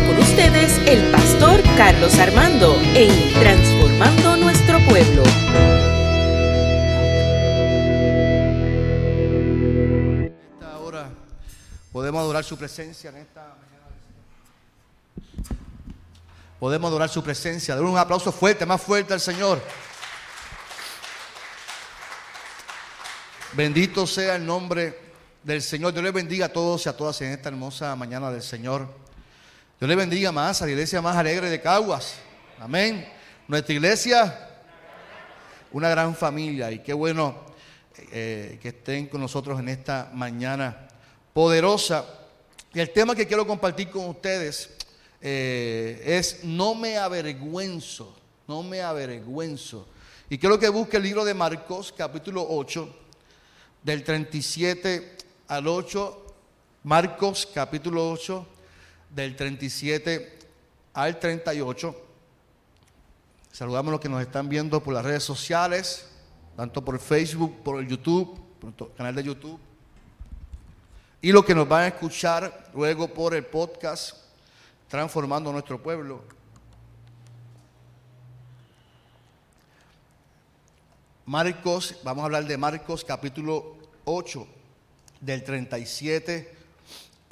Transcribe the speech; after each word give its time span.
Con 0.00 0.18
ustedes 0.18 0.78
el 0.86 1.12
pastor 1.12 1.60
Carlos 1.76 2.18
Armando 2.18 2.80
en 2.94 3.10
Transformando 3.34 4.38
Nuestro 4.38 4.78
Pueblo. 4.88 5.22
Esta 10.24 10.78
hora 10.78 11.10
podemos 11.92 12.20
adorar 12.22 12.42
su 12.42 12.56
presencia 12.56 13.10
en 13.10 13.16
esta. 13.18 13.54
Podemos 16.58 16.88
adorar 16.88 17.10
su 17.10 17.22
presencia. 17.22 17.74
Dar 17.74 17.84
un 17.84 17.98
aplauso 17.98 18.32
fuerte, 18.32 18.64
más 18.64 18.80
fuerte 18.80 19.12
al 19.12 19.20
Señor. 19.20 19.60
Bendito 23.52 24.06
sea 24.06 24.36
el 24.36 24.46
nombre 24.46 24.98
del 25.42 25.60
Señor. 25.60 25.92
Dios 25.92 26.02
les 26.02 26.14
bendiga 26.14 26.46
a 26.46 26.48
todos 26.48 26.86
y 26.86 26.88
a 26.88 26.96
todas 26.96 27.20
en 27.20 27.32
esta 27.32 27.50
hermosa 27.50 27.94
mañana 27.94 28.30
del 28.30 28.42
Señor. 28.42 29.01
Dios 29.82 29.88
les 29.88 29.98
bendiga 29.98 30.30
más 30.30 30.62
a 30.62 30.64
la 30.64 30.70
iglesia 30.70 31.02
más 31.02 31.16
alegre 31.16 31.50
de 31.50 31.60
Caguas. 31.60 32.14
Amén. 32.60 33.04
Nuestra 33.48 33.74
iglesia, 33.74 34.48
una 35.72 35.88
gran 35.88 36.14
familia 36.14 36.70
y 36.70 36.78
qué 36.78 36.92
bueno 36.92 37.40
eh, 38.12 38.60
que 38.62 38.68
estén 38.68 39.08
con 39.08 39.20
nosotros 39.20 39.58
en 39.58 39.68
esta 39.68 40.08
mañana 40.14 40.86
poderosa. 41.32 42.06
Y 42.72 42.78
el 42.78 42.90
tema 42.90 43.16
que 43.16 43.26
quiero 43.26 43.44
compartir 43.44 43.90
con 43.90 44.08
ustedes 44.08 44.70
eh, 45.20 46.00
es 46.06 46.44
no 46.44 46.76
me 46.76 46.96
avergüenzo, 46.96 48.16
no 48.46 48.62
me 48.62 48.82
avergüenzo. 48.82 49.88
Y 50.30 50.38
quiero 50.38 50.60
que 50.60 50.68
busque 50.68 50.98
el 50.98 51.02
libro 51.02 51.24
de 51.24 51.34
Marcos, 51.34 51.92
capítulo 51.92 52.46
8, 52.48 52.88
del 53.82 54.04
37 54.04 55.16
al 55.48 55.66
8. 55.66 56.26
Marcos, 56.84 57.48
capítulo 57.52 58.12
8, 58.12 58.46
del 59.14 59.36
37 59.36 60.38
al 60.94 61.18
38. 61.18 61.96
Saludamos 63.52 63.90
a 63.90 63.92
los 63.92 64.00
que 64.00 64.08
nos 64.08 64.22
están 64.22 64.48
viendo 64.48 64.82
por 64.82 64.94
las 64.94 65.04
redes 65.04 65.22
sociales, 65.22 66.08
tanto 66.56 66.82
por 66.84 66.98
Facebook, 66.98 67.62
por 67.62 67.80
el 67.80 67.88
YouTube, 67.88 68.40
por 68.58 68.70
el 68.70 68.94
canal 68.94 69.14
de 69.14 69.22
YouTube. 69.22 69.60
Y 71.20 71.30
los 71.30 71.44
que 71.44 71.54
nos 71.54 71.68
van 71.68 71.82
a 71.82 71.86
escuchar 71.88 72.70
luego 72.74 73.08
por 73.08 73.34
el 73.34 73.44
podcast 73.44 74.16
Transformando 74.88 75.52
Nuestro 75.52 75.80
Pueblo. 75.82 76.24
Marcos, 81.26 81.96
vamos 82.02 82.22
a 82.22 82.24
hablar 82.24 82.46
de 82.46 82.56
Marcos 82.56 83.04
capítulo 83.04 83.76
8, 84.04 84.46
del 85.20 85.44
37 85.44 86.61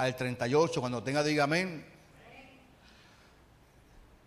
al 0.00 0.16
38. 0.16 0.80
Cuando 0.80 1.02
tenga, 1.02 1.22
diga 1.22 1.44
amén. 1.44 1.84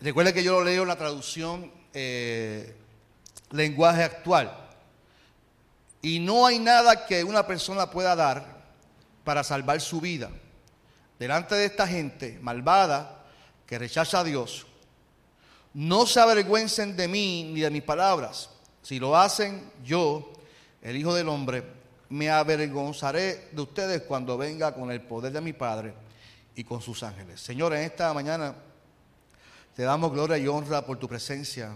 Recuerde 0.02 0.34
que 0.34 0.44
yo 0.44 0.60
lo 0.60 0.64
leo 0.64 0.84
en 0.84 0.88
la 0.88 0.98
traducción 0.98 1.72
eh, 1.94 2.76
lenguaje 3.52 4.04
actual. 4.04 4.56
Y 6.02 6.20
no 6.20 6.46
hay 6.46 6.60
nada 6.60 7.06
que 7.06 7.24
una 7.24 7.48
persona 7.48 7.90
pueda 7.90 8.16
dar 8.16 8.64
para 9.24 9.44
salvar 9.44 9.82
su 9.82 10.02
vida. 10.02 10.30
Delante 11.18 11.56
de 11.56 11.66
esta 11.66 11.88
gente 11.88 12.38
malvada 12.42 13.24
que 13.66 13.80
rechaza 13.80 14.20
a 14.20 14.24
Dios, 14.24 14.68
no 15.74 16.06
se 16.06 16.20
avergüencen 16.20 16.96
de 16.96 17.08
mí 17.08 17.50
ni 17.52 17.62
de 17.62 17.70
mis 17.72 17.84
palabras. 17.84 18.50
Si 18.82 19.00
lo 19.00 19.18
hacen, 19.18 19.72
yo, 19.84 20.34
el 20.82 20.98
Hijo 20.98 21.16
del 21.16 21.30
Hombre, 21.30 21.64
me 22.14 22.30
avergonzaré 22.30 23.50
de 23.52 23.62
ustedes 23.64 24.04
cuando 24.04 24.38
venga 24.38 24.72
con 24.76 24.92
el 24.92 25.02
poder 25.02 25.34
de 25.34 25.42
mi 25.42 25.52
Padre 25.52 25.96
y 26.56 26.64
con 26.64 26.80
sus 26.80 27.02
ángeles. 27.02 27.42
Señor, 27.42 27.74
en 27.74 27.82
esta 27.82 28.14
mañana 28.14 28.54
te 29.76 29.82
damos 29.82 30.12
gloria 30.12 30.38
y 30.38 30.48
honra 30.48 30.86
por 30.86 31.00
tu 31.00 31.08
presencia, 31.08 31.76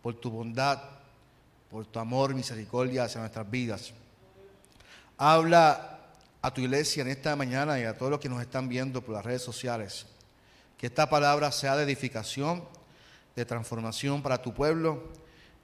por 0.00 0.14
tu 0.14 0.30
bondad, 0.30 0.80
por 1.70 1.84
tu 1.84 1.98
amor 1.98 2.34
misericordia 2.34 3.04
hacia 3.04 3.20
nuestras 3.20 3.50
vidas. 3.50 3.92
Habla 5.18 6.08
a 6.40 6.54
tu 6.54 6.62
iglesia 6.62 7.02
en 7.02 7.08
esta 7.08 7.36
mañana 7.36 7.78
y 7.78 7.84
a 7.84 7.98
todos 7.98 8.12
los 8.12 8.20
que 8.20 8.30
nos 8.30 8.40
están 8.40 8.66
viendo 8.66 9.02
por 9.02 9.14
las 9.14 9.26
redes 9.26 9.42
sociales. 9.42 10.06
Que 10.78 10.86
esta 10.86 11.10
palabra 11.10 11.52
sea 11.52 11.76
de 11.76 11.82
edificación, 11.82 12.64
de 13.36 13.44
transformación 13.44 14.22
para 14.22 14.40
tu 14.40 14.54
pueblo 14.54 15.10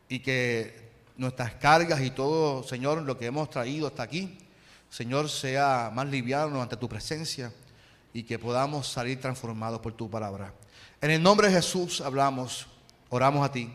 y 0.06 0.18
que 0.18 0.85
nuestras 1.16 1.54
cargas 1.54 2.00
y 2.00 2.10
todo, 2.10 2.62
Señor, 2.62 3.02
lo 3.02 3.16
que 3.18 3.26
hemos 3.26 3.50
traído 3.50 3.86
hasta 3.86 4.02
aquí, 4.02 4.38
Señor, 4.90 5.28
sea 5.28 5.90
más 5.92 6.06
liviano 6.06 6.62
ante 6.62 6.76
tu 6.76 6.88
presencia 6.88 7.52
y 8.12 8.22
que 8.22 8.38
podamos 8.38 8.88
salir 8.88 9.20
transformados 9.20 9.80
por 9.80 9.92
tu 9.92 10.08
palabra. 10.08 10.52
En 11.00 11.10
el 11.10 11.22
nombre 11.22 11.48
de 11.48 11.54
Jesús 11.54 12.00
hablamos, 12.00 12.66
oramos 13.10 13.44
a 13.44 13.52
ti. 13.52 13.70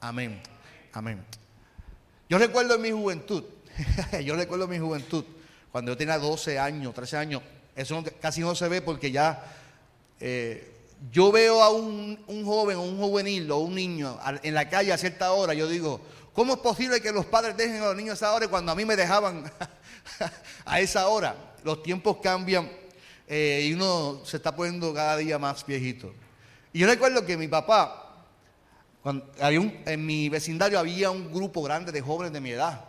Amén. 0.00 0.40
Amén. 0.92 1.24
Yo 2.28 2.38
recuerdo 2.38 2.78
mi 2.78 2.90
juventud, 2.90 3.44
yo 4.24 4.34
recuerdo 4.34 4.66
mi 4.66 4.78
juventud, 4.78 5.24
cuando 5.70 5.92
yo 5.92 5.96
tenía 5.96 6.18
12 6.18 6.58
años, 6.58 6.94
13 6.94 7.16
años, 7.16 7.42
eso 7.76 8.02
casi 8.20 8.40
no 8.40 8.54
se 8.54 8.68
ve 8.68 8.82
porque 8.82 9.12
ya 9.12 9.44
eh, 10.18 10.72
yo 11.12 11.30
veo 11.30 11.62
a 11.62 11.70
un, 11.70 12.18
un, 12.26 12.44
joven, 12.44 12.78
un 12.78 12.96
juvenil 12.98 13.50
o 13.50 13.58
un 13.58 13.74
niño 13.74 14.18
en 14.42 14.54
la 14.54 14.68
calle 14.68 14.92
a 14.92 14.98
cierta 14.98 15.32
hora, 15.32 15.54
yo 15.54 15.68
digo, 15.68 16.00
¿cómo 16.36 16.52
es 16.52 16.60
posible 16.60 17.00
que 17.00 17.10
los 17.10 17.24
padres 17.26 17.56
dejen 17.56 17.82
a 17.82 17.86
los 17.86 17.96
niños 17.96 18.10
a 18.10 18.26
esa 18.26 18.34
hora 18.34 18.46
cuando 18.46 18.70
a 18.70 18.74
mí 18.74 18.84
me 18.84 18.94
dejaban 18.94 19.50
a 20.66 20.80
esa 20.80 21.08
hora? 21.08 21.34
Los 21.64 21.82
tiempos 21.82 22.18
cambian 22.22 22.70
eh, 23.26 23.66
y 23.68 23.72
uno 23.72 24.20
se 24.24 24.36
está 24.36 24.54
poniendo 24.54 24.94
cada 24.94 25.16
día 25.16 25.38
más 25.38 25.66
viejito. 25.66 26.12
Y 26.72 26.80
yo 26.80 26.86
recuerdo 26.86 27.24
que 27.24 27.36
mi 27.36 27.48
papá, 27.48 28.24
en 29.02 30.06
mi 30.06 30.28
vecindario 30.28 30.78
había 30.78 31.10
un 31.10 31.32
grupo 31.32 31.62
grande 31.62 31.90
de 31.90 32.02
jóvenes 32.02 32.32
de 32.32 32.40
mi 32.40 32.50
edad. 32.50 32.84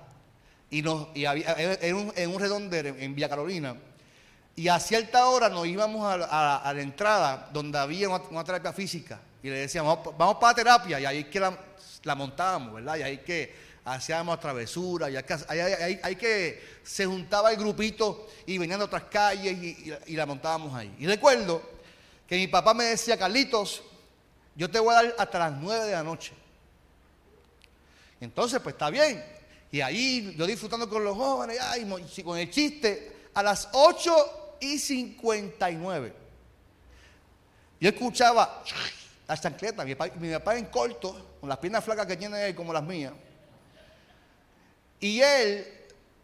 Y, 0.69 0.81
nos, 0.81 1.07
y 1.15 1.23
había, 1.23 1.55
en, 1.57 1.95
un, 1.95 2.13
en 2.15 2.29
un 2.29 2.39
redondero 2.39 2.89
en 2.99 3.15
Villa 3.15 3.29
Carolina. 3.29 3.77
Y 4.57 4.69
a 4.69 4.79
cierta 4.79 5.27
hora 5.27 5.49
nos 5.49 5.67
íbamos 5.67 6.03
a, 6.03 6.73
la 6.73 6.81
entrada 6.81 7.47
donde 7.53 7.77
había 7.77 8.09
una, 8.09 8.43
terapia 8.43 8.73
física. 8.73 9.21
Y 9.43 9.51
le 9.51 9.59
decíamos, 9.59 9.99
vamos, 10.17 10.37
para 10.37 10.53
la 10.53 10.55
terapia. 10.55 10.99
Y 10.99 11.05
ahí 11.05 11.23
que 11.25 11.39
la, 11.39 12.15
montábamos, 12.15 12.73
¿verdad? 12.73 12.97
Y 12.97 13.03
ahí 13.03 13.17
que 13.19 13.55
hacíamos 13.85 14.39
travesuras. 14.39 15.11
Y 15.11 15.15
hay, 15.15 16.15
que 16.15 16.79
se 16.83 17.05
juntaba 17.05 17.51
el 17.51 17.57
grupito 17.57 18.27
y 18.47 18.57
venían 18.57 18.79
de 18.79 18.85
otras 18.85 19.03
calles 19.03 19.55
y 20.07 20.15
la 20.15 20.25
montábamos 20.25 20.73
ahí. 20.73 20.91
Y 20.97 21.05
recuerdo 21.05 21.61
que 22.27 22.35
mi 22.37 22.47
papá 22.47 22.73
me 22.73 22.85
decía, 22.85 23.15
Carlitos, 23.15 23.83
yo 24.55 24.71
te 24.71 24.79
voy 24.79 24.95
a 24.95 25.03
dar 25.03 25.15
hasta 25.19 25.37
las 25.37 25.51
9 25.51 25.85
de 25.85 25.91
la 25.91 26.01
noche. 26.01 26.33
Entonces, 28.19 28.59
pues 28.59 28.73
está 28.73 28.89
bien. 28.89 29.23
Y 29.71 29.81
ahí 29.81 30.33
yo 30.35 30.47
disfrutando 30.47 30.89
con 30.89 31.03
los 31.03 31.15
jóvenes, 31.15 31.59
ay, 31.61 31.87
con 32.23 32.39
el 32.39 32.49
chiste, 32.49 33.17
a 33.35 33.43
las 33.43 33.69
8 33.73 34.45
y 34.59 34.79
59. 34.79 36.13
Yo 37.79 37.89
escuchaba 37.89 38.63
la 39.27 39.37
chancleta, 39.37 39.85
mi 39.85 39.95
papá, 39.95 40.13
mi 40.15 40.31
papá 40.31 40.57
en 40.57 40.65
corto, 40.65 41.37
con 41.39 41.49
las 41.49 41.57
piernas 41.57 41.83
flacas 41.83 42.05
que 42.05 42.17
tiene 42.17 42.47
él 42.47 42.55
como 42.55 42.73
las 42.73 42.83
mías. 42.83 43.13
Y 44.99 45.21
él, 45.21 45.67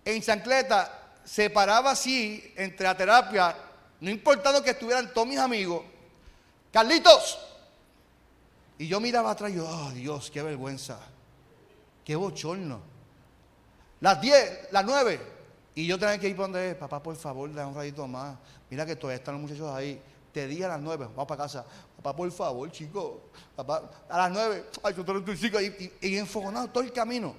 en 0.06 0.22
chancleta, 0.22 1.12
se 1.24 1.50
paraba 1.50 1.92
así 1.92 2.54
entre 2.56 2.86
la 2.86 2.98
terapia, 2.98 3.56
no 4.00 4.10
importando 4.10 4.64
que 4.64 4.72
estuvieran 4.72 5.14
todos 5.14 5.28
mis 5.28 5.40
amigos, 5.40 5.84
Carlitos. 6.74 7.40
Y 8.80 8.88
yo 8.88 9.00
miraba 9.00 9.32
atrás 9.32 9.52
y 9.52 9.56
yo, 9.56 9.70
oh 9.70 9.92
Dios, 9.92 10.32
qué 10.32 10.42
vergüenza, 10.42 11.00
qué 12.04 12.16
bochorno. 12.16 12.82
Las 14.02 14.20
10, 14.20 14.72
las 14.72 14.84
9. 14.84 15.22
Y 15.76 15.88
yo 15.88 15.98
tenía 15.98 16.20
que 16.20 16.30
ir 16.30 16.36
donde 16.36 16.72
es, 16.72 16.76
papá, 16.76 17.02
por 17.02 17.16
favor, 17.16 17.52
da 17.54 17.66
un 17.66 17.76
ratito 17.76 18.08
más. 18.08 18.38
Mira 18.70 18.86
que 18.86 18.96
todavía 18.96 19.18
están 19.18 19.36
los 19.36 19.42
muchachos 19.42 19.70
ahí. 19.74 20.02
Te 20.32 20.48
di 20.48 20.64
a 20.64 20.68
las 20.68 20.82
9, 20.82 21.08
vamos 21.10 21.28
para 21.28 21.44
casa. 21.44 21.66
Papá, 21.98 22.16
por 22.16 22.32
favor, 22.32 22.72
chico. 22.72 23.22
Papá, 23.56 23.90
a 24.10 24.18
las 24.18 24.32
9, 24.32 24.66
ay, 24.84 24.94
yo 24.96 25.06
tengo 25.06 25.24
tu 25.24 25.36
chico. 25.36 25.60
Y, 25.60 25.92
y, 26.02 26.10
y 26.10 26.18
enfogonado 26.18 26.70
todo 26.70 26.84
el 26.84 26.92
camino. 26.92 27.36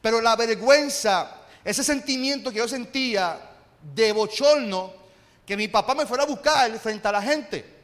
Pero 0.00 0.20
la 0.20 0.36
vergüenza, 0.36 1.42
ese 1.64 1.82
sentimiento 1.82 2.50
que 2.50 2.58
yo 2.58 2.68
sentía 2.68 3.40
de 3.94 4.12
bochorno, 4.12 4.92
que 5.46 5.56
mi 5.56 5.68
papá 5.68 5.94
me 5.94 6.06
fuera 6.06 6.24
a 6.24 6.26
buscar 6.26 6.70
frente 6.78 7.08
a 7.08 7.12
la 7.12 7.22
gente. 7.22 7.74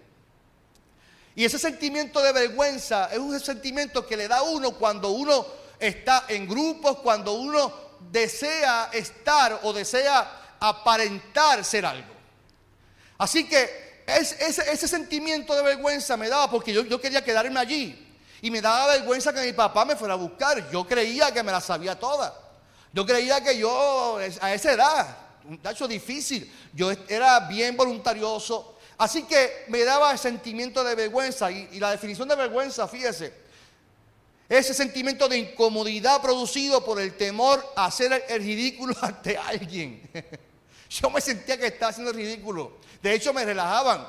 Y 1.35 1.45
ese 1.45 1.59
sentimiento 1.59 2.21
de 2.23 2.33
vergüenza 2.33 3.07
es 3.13 3.19
un 3.19 3.39
sentimiento 3.41 4.07
que 4.07 4.17
le 4.17 4.29
da 4.29 4.39
a 4.39 4.43
uno 4.43 4.73
cuando 4.73 5.11
uno 5.11 5.47
está 5.79 6.25
en 6.29 6.49
grupos, 6.49 6.99
cuando 6.99 7.33
uno 7.35 7.90
desea 8.11 8.91
estar 8.93 9.61
o 9.63 9.73
desea 9.73 10.57
aparentar 10.59 11.65
ser 11.65 11.87
algo. 11.87 12.15
Así 13.19 13.49
que 13.49 14.03
es, 14.07 14.33
ese, 14.33 14.89
sentimiento 14.89 15.55
de 15.55 15.63
vergüenza 15.63 16.17
me 16.17 16.29
daba 16.29 16.51
porque 16.51 16.73
yo, 16.73 17.01
quería 17.01 17.23
quedarme 17.23 17.61
allí. 17.61 18.07
Y 18.43 18.51
me 18.51 18.61
daba 18.61 18.95
vergüenza 18.95 19.33
que 19.33 19.43
mi 19.43 19.53
papá 19.53 19.85
me 19.85 19.97
fuera 19.97 20.15
a 20.15 20.17
buscar. 20.17 20.71
Yo 20.71 20.87
creía 20.87 21.33
que 21.33 21.43
me 21.43 21.53
la 21.53 21.61
sabía 21.61 21.99
toda. 21.99 22.35
Yo 22.93 23.05
creía 23.05 23.43
que 23.43 23.59
yo, 23.59 24.19
a 24.41 24.55
esa 24.55 24.73
edad, 24.73 25.17
un 25.45 25.59
tacho 25.59 25.87
difícil, 25.87 26.53
yo 26.73 26.91
era 27.09 27.41
bien 27.41 27.77
voluntarioso, 27.77 28.77
Así 29.01 29.23
que 29.23 29.65
me 29.69 29.83
daba 29.83 30.13
el 30.13 30.19
sentimiento 30.19 30.85
de 30.85 30.95
vergüenza 30.95 31.51
y 31.51 31.81
la 31.81 31.91
definición 31.91 32.29
de 32.29 32.37
vergüenza, 32.37 32.87
fíjese, 32.87 33.33
ese 34.51 34.75
sentimiento 34.75 35.29
de 35.29 35.39
incomodidad 35.39 36.21
producido 36.21 36.85
por 36.85 37.01
el 37.01 37.17
temor 37.17 37.65
a 37.77 37.85
hacer 37.85 38.25
el 38.29 38.43
ridículo 38.43 38.97
ante 39.01 39.39
alguien. 39.39 40.11
Yo 40.91 41.09
me 41.09 41.21
sentía 41.21 41.57
que 41.57 41.69
estaba 41.69 41.91
haciendo 41.91 42.11
el 42.11 42.17
ridículo. 42.17 42.73
De 43.01 43.15
hecho, 43.15 43.33
me 43.33 43.45
relajaban. 43.45 44.05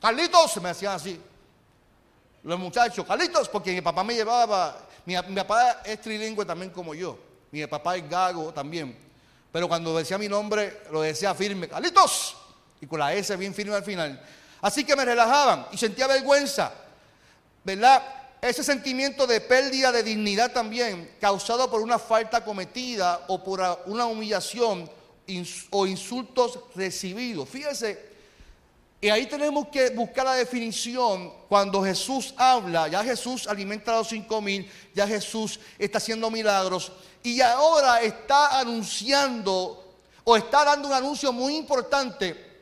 Carlitos, 0.00 0.60
me 0.60 0.70
hacían 0.70 0.94
así. 0.94 1.18
Los 2.42 2.58
muchachos, 2.58 3.06
Carlitos, 3.06 3.48
porque 3.48 3.72
mi 3.72 3.80
papá 3.80 4.02
me 4.02 4.14
llevaba. 4.14 4.76
Mi, 5.06 5.14
papá 5.14 5.82
es 5.84 6.00
trilingüe 6.00 6.44
también 6.44 6.72
como 6.72 6.92
yo. 6.92 7.16
Mi 7.52 7.64
papá 7.68 7.96
es 7.96 8.10
gago 8.10 8.52
también. 8.52 8.98
Pero 9.52 9.68
cuando 9.68 9.96
decía 9.96 10.18
mi 10.18 10.28
nombre, 10.28 10.82
lo 10.90 11.02
decía 11.02 11.32
firme, 11.36 11.68
Carlitos. 11.68 12.36
Y 12.80 12.86
con 12.86 12.98
la 12.98 13.14
S 13.14 13.34
bien 13.36 13.54
firme 13.54 13.76
al 13.76 13.84
final. 13.84 14.20
Así 14.60 14.82
que 14.82 14.96
me 14.96 15.04
relajaban 15.04 15.68
y 15.70 15.78
sentía 15.78 16.08
vergüenza. 16.08 16.72
¿Verdad? 17.62 18.02
Ese 18.48 18.62
sentimiento 18.62 19.26
de 19.26 19.40
pérdida 19.40 19.90
de 19.90 20.02
dignidad 20.02 20.52
también, 20.52 21.10
causado 21.18 21.70
por 21.70 21.80
una 21.80 21.98
falta 21.98 22.44
cometida 22.44 23.24
o 23.28 23.42
por 23.42 23.62
una 23.86 24.04
humillación 24.04 24.90
o 25.70 25.86
insultos 25.86 26.58
recibidos. 26.74 27.48
Fíjese, 27.48 28.12
y 29.00 29.08
ahí 29.08 29.26
tenemos 29.26 29.68
que 29.68 29.90
buscar 29.90 30.26
la 30.26 30.34
definición 30.34 31.32
cuando 31.48 31.82
Jesús 31.82 32.34
habla, 32.36 32.88
ya 32.88 33.02
Jesús 33.02 33.46
alimenta 33.46 33.92
a 33.92 33.98
los 33.98 34.08
cinco 34.08 34.40
mil, 34.40 34.70
ya 34.94 35.06
Jesús 35.06 35.58
está 35.78 35.98
haciendo 35.98 36.30
milagros 36.30 36.92
y 37.22 37.40
ahora 37.40 38.02
está 38.02 38.58
anunciando 38.58 39.94
o 40.22 40.36
está 40.36 40.64
dando 40.64 40.88
un 40.88 40.94
anuncio 40.94 41.32
muy 41.32 41.56
importante 41.56 42.53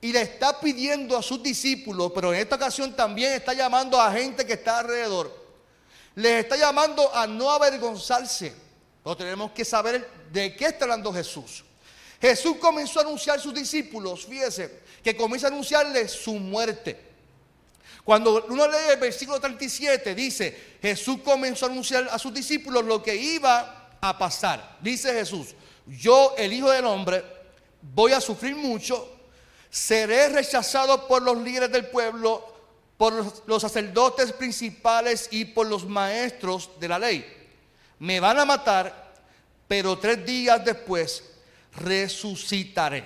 y 0.00 0.12
le 0.12 0.22
está 0.22 0.60
pidiendo 0.60 1.16
a 1.16 1.22
sus 1.22 1.42
discípulos, 1.42 2.12
pero 2.14 2.32
en 2.32 2.40
esta 2.40 2.56
ocasión 2.56 2.94
también 2.94 3.32
está 3.32 3.54
llamando 3.54 4.00
a 4.00 4.12
gente 4.12 4.44
que 4.44 4.54
está 4.54 4.78
alrededor. 4.78 5.34
Les 6.14 6.44
está 6.44 6.56
llamando 6.56 7.14
a 7.14 7.26
no 7.26 7.50
avergonzarse. 7.50 8.54
Pero 9.02 9.16
tenemos 9.16 9.52
que 9.52 9.64
saber 9.64 10.08
de 10.32 10.54
qué 10.54 10.66
está 10.66 10.84
hablando 10.84 11.12
Jesús. 11.12 11.64
Jesús 12.20 12.56
comenzó 12.58 13.00
a 13.00 13.02
anunciar 13.02 13.38
a 13.38 13.40
sus 13.40 13.54
discípulos, 13.54 14.26
fíjese, 14.26 14.80
que 15.02 15.16
comienza 15.16 15.46
a 15.46 15.50
anunciarles 15.50 16.10
su 16.12 16.34
muerte. 16.34 17.04
Cuando 18.04 18.44
uno 18.48 18.68
lee 18.68 18.92
el 18.92 19.00
versículo 19.00 19.40
37, 19.40 20.14
dice, 20.14 20.76
Jesús 20.80 21.18
comenzó 21.24 21.66
a 21.66 21.70
anunciar 21.70 22.08
a 22.10 22.18
sus 22.18 22.32
discípulos 22.32 22.84
lo 22.84 23.02
que 23.02 23.14
iba 23.14 23.90
a 24.00 24.16
pasar. 24.16 24.78
Dice 24.80 25.12
Jesús, 25.12 25.54
yo, 25.86 26.34
el 26.38 26.52
Hijo 26.52 26.70
del 26.70 26.84
Hombre, 26.84 27.24
voy 27.82 28.12
a 28.12 28.20
sufrir 28.20 28.54
mucho 28.54 29.15
seré 29.70 30.28
rechazado 30.28 31.06
por 31.06 31.22
los 31.22 31.38
líderes 31.38 31.70
del 31.72 31.86
pueblo, 31.86 32.44
por 32.96 33.12
los 33.46 33.62
sacerdotes 33.62 34.32
principales 34.32 35.28
y 35.30 35.44
por 35.44 35.66
los 35.66 35.86
maestros 35.86 36.70
de 36.80 36.88
la 36.88 36.98
ley. 36.98 37.24
Me 37.98 38.20
van 38.20 38.38
a 38.38 38.44
matar, 38.44 39.14
pero 39.68 39.98
tres 39.98 40.24
días 40.24 40.64
después 40.64 41.24
resucitaré. 41.76 43.04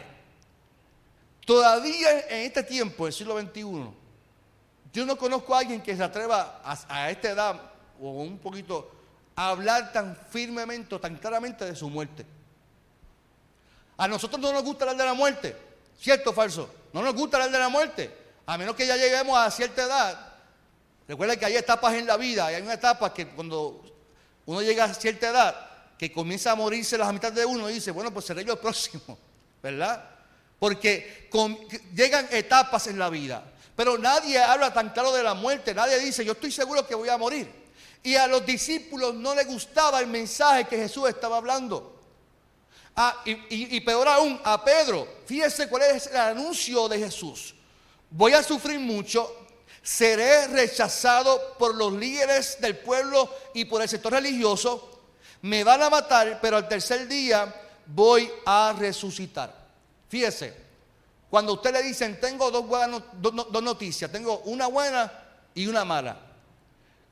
Todavía 1.44 2.20
en 2.28 2.46
este 2.46 2.62
tiempo, 2.62 3.06
el 3.06 3.12
siglo 3.12 3.40
XXI, 3.40 3.90
yo 4.92 5.06
no 5.06 5.16
conozco 5.16 5.54
a 5.54 5.60
alguien 5.60 5.80
que 5.80 5.96
se 5.96 6.02
atreva 6.02 6.60
a, 6.64 7.10
esta 7.10 7.30
edad 7.30 7.60
o 8.00 8.10
un 8.10 8.38
poquito 8.38 8.90
a 9.36 9.50
hablar 9.50 9.92
tan 9.92 10.16
firmemente, 10.30 10.98
tan 10.98 11.16
claramente 11.16 11.64
de 11.64 11.76
su 11.76 11.88
muerte. 11.88 12.26
A 13.96 14.08
nosotros 14.08 14.40
no 14.40 14.52
nos 14.52 14.64
gusta 14.64 14.84
hablar 14.84 14.96
de 14.96 15.04
la 15.04 15.14
muerte. 15.14 15.56
¿Cierto 16.00 16.30
o 16.30 16.32
falso? 16.32 16.68
No 16.92 17.02
nos 17.02 17.14
gusta 17.14 17.36
hablar 17.36 17.52
de 17.52 17.58
la 17.58 17.68
muerte. 17.68 18.10
A 18.46 18.56
menos 18.56 18.74
que 18.74 18.86
ya 18.86 18.96
lleguemos 18.96 19.38
a 19.38 19.50
cierta 19.50 19.82
edad. 19.82 20.32
Recuerda 21.06 21.36
que 21.36 21.44
hay 21.44 21.56
etapas 21.56 21.94
en 21.94 22.06
la 22.06 22.16
vida. 22.16 22.50
Y 22.50 22.54
hay 22.54 22.62
una 22.62 22.74
etapa 22.74 23.12
que 23.12 23.28
cuando 23.28 23.84
uno 24.46 24.62
llega 24.62 24.84
a 24.84 24.94
cierta 24.94 25.28
edad, 25.28 25.70
que 25.98 26.10
comienza 26.10 26.52
a 26.52 26.54
morirse 26.54 26.96
las 26.96 27.12
mitad 27.12 27.30
de 27.30 27.44
uno, 27.44 27.68
y 27.68 27.74
dice, 27.74 27.90
bueno, 27.90 28.10
pues 28.12 28.24
seré 28.24 28.44
yo 28.44 28.54
el 28.54 28.58
próximo. 28.58 29.18
¿Verdad? 29.62 30.08
Porque 30.58 31.28
llegan 31.94 32.26
etapas 32.30 32.86
en 32.86 32.98
la 32.98 33.10
vida. 33.10 33.44
Pero 33.76 33.98
nadie 33.98 34.38
habla 34.38 34.72
tan 34.72 34.90
claro 34.90 35.12
de 35.12 35.22
la 35.22 35.34
muerte. 35.34 35.74
Nadie 35.74 35.98
dice, 35.98 36.24
yo 36.24 36.32
estoy 36.32 36.50
seguro 36.50 36.86
que 36.86 36.94
voy 36.94 37.10
a 37.10 37.18
morir. 37.18 37.50
Y 38.02 38.14
a 38.14 38.26
los 38.26 38.46
discípulos 38.46 39.14
no 39.14 39.34
les 39.34 39.46
gustaba 39.46 40.00
el 40.00 40.06
mensaje 40.06 40.64
que 40.64 40.78
Jesús 40.78 41.10
estaba 41.10 41.36
hablando. 41.36 41.99
Ah, 42.96 43.22
y, 43.24 43.80
peor 43.80 44.08
aún, 44.08 44.40
a 44.44 44.62
Pedro. 44.62 45.06
Fíjese 45.26 45.68
cuál 45.68 45.82
es 45.82 46.06
el 46.08 46.16
anuncio 46.16 46.88
de 46.88 46.98
Jesús. 46.98 47.54
Voy 48.10 48.32
a 48.32 48.42
sufrir 48.42 48.78
mucho, 48.80 49.48
seré 49.82 50.48
rechazado 50.48 51.54
por 51.58 51.74
los 51.74 51.92
líderes 51.92 52.60
del 52.60 52.76
pueblo 52.78 53.32
y 53.54 53.64
por 53.64 53.82
el 53.82 53.88
sector 53.88 54.12
religioso. 54.12 55.00
Me 55.42 55.64
van 55.64 55.82
a 55.82 55.90
matar, 55.90 56.40
pero 56.42 56.56
al 56.56 56.68
tercer 56.68 57.06
día 57.08 57.54
voy 57.86 58.30
a 58.44 58.74
resucitar. 58.78 59.54
Fíjese, 60.08 60.54
cuando 61.30 61.54
usted 61.54 61.72
le 61.72 61.82
dicen, 61.82 62.20
tengo 62.20 62.50
dos, 62.50 62.66
buenas, 62.66 63.02
dos 63.20 63.62
noticias, 63.62 64.10
tengo 64.10 64.40
una 64.40 64.66
buena 64.66 65.10
y 65.54 65.66
una 65.66 65.84
mala. 65.84 66.16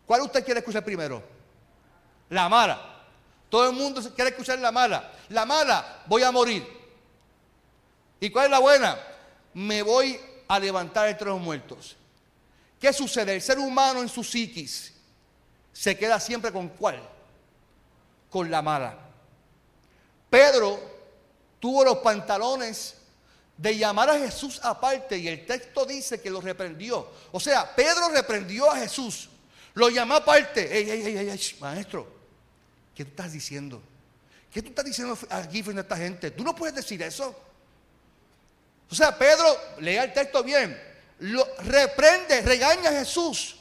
¿Cuál 0.04 0.22
usted 0.22 0.44
quiere 0.44 0.60
escuchar 0.60 0.84
primero? 0.84 1.22
La 2.30 2.48
mala. 2.48 2.96
Todo 3.48 3.68
el 3.68 3.76
mundo 3.76 4.02
quiere 4.14 4.30
escuchar 4.30 4.58
la 4.58 4.72
mala. 4.72 5.12
La 5.30 5.44
mala, 5.44 6.02
voy 6.06 6.22
a 6.22 6.32
morir. 6.32 6.66
¿Y 8.20 8.30
cuál 8.30 8.46
es 8.46 8.50
la 8.50 8.58
buena? 8.58 8.98
Me 9.54 9.82
voy 9.82 10.18
a 10.48 10.58
levantar 10.58 11.08
entre 11.08 11.28
los 11.28 11.40
muertos. 11.40 11.96
¿Qué 12.80 12.92
sucede? 12.92 13.34
El 13.34 13.42
ser 13.42 13.58
humano 13.58 14.00
en 14.00 14.08
su 14.08 14.24
psiquis 14.24 14.92
se 15.72 15.96
queda 15.96 16.18
siempre 16.18 16.52
con 16.52 16.68
cuál? 16.68 17.00
Con 18.30 18.50
la 18.50 18.62
mala. 18.62 18.98
Pedro 20.30 20.80
tuvo 21.60 21.84
los 21.84 21.98
pantalones 21.98 22.94
de 23.56 23.76
llamar 23.76 24.10
a 24.10 24.18
Jesús 24.18 24.60
aparte 24.62 25.18
y 25.18 25.28
el 25.28 25.44
texto 25.44 25.84
dice 25.84 26.20
que 26.20 26.30
lo 26.30 26.40
reprendió. 26.40 27.08
O 27.32 27.40
sea, 27.40 27.74
Pedro 27.74 28.08
reprendió 28.10 28.70
a 28.70 28.76
Jesús, 28.76 29.28
lo 29.74 29.88
llamó 29.88 30.14
aparte. 30.14 30.76
Ey, 30.76 30.90
ey, 30.90 31.16
ey, 31.16 31.28
ey, 31.28 31.40
maestro, 31.60 32.18
¿Qué 32.94 33.04
tú 33.04 33.10
estás 33.10 33.32
diciendo? 33.32 33.80
¿Qué 34.52 34.62
tú 34.62 34.68
estás 34.68 34.84
diciendo 34.84 35.18
aquí 35.30 35.62
frente 35.62 35.80
a 35.80 35.82
esta 35.82 35.96
gente? 35.96 36.30
Tú 36.30 36.42
no 36.42 36.54
puedes 36.54 36.74
decir 36.74 37.02
eso. 37.02 37.34
O 38.90 38.94
sea, 38.94 39.16
Pedro, 39.16 39.44
lea 39.80 40.04
el 40.04 40.12
texto 40.12 40.42
bien, 40.42 40.80
lo 41.20 41.46
reprende, 41.58 42.40
regaña 42.42 42.90
a 42.90 42.92
Jesús. 42.92 43.56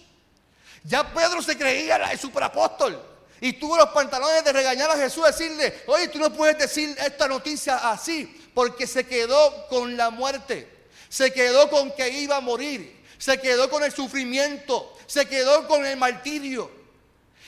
Ya 0.84 1.14
Pedro 1.14 1.42
se 1.42 1.58
creía 1.58 1.98
el 1.98 2.18
superapóstol 2.18 3.02
y 3.42 3.54
tuvo 3.54 3.78
los 3.78 3.90
pantalones 3.90 4.44
de 4.44 4.54
regañar 4.54 4.90
a 4.90 4.96
Jesús, 4.96 5.26
decirle, 5.26 5.84
oye, 5.88 6.08
tú 6.08 6.18
no 6.18 6.32
puedes 6.34 6.58
decir 6.58 6.96
esta 7.00 7.28
noticia 7.28 7.92
así, 7.92 8.50
porque 8.54 8.88
se 8.88 9.06
quedó 9.06 9.68
con 9.68 9.98
la 9.98 10.10
muerte, 10.10 10.68
se 11.10 11.32
quedó 11.32 11.70
con 11.70 11.92
que 11.92 12.10
iba 12.10 12.38
a 12.38 12.42
morir, 12.42 13.04
se 13.18 13.38
quedó 13.40 13.70
con 13.70 13.84
el 13.84 13.92
sufrimiento, 13.92 14.98
se 15.06 15.26
quedó 15.28 15.68
con 15.68 15.86
el 15.86 15.98
martirio. 15.98 16.72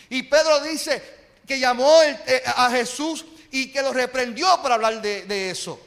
Y 0.10 0.24
Pedro 0.24 0.60
dice, 0.62 1.02
que 1.50 1.60
llamó 1.60 2.04
eh, 2.04 2.44
a 2.46 2.70
Jesús 2.70 3.26
y 3.50 3.72
que 3.72 3.82
lo 3.82 3.92
reprendió 3.92 4.46
para 4.62 4.76
hablar 4.76 5.02
de, 5.02 5.50
eso. 5.50 5.80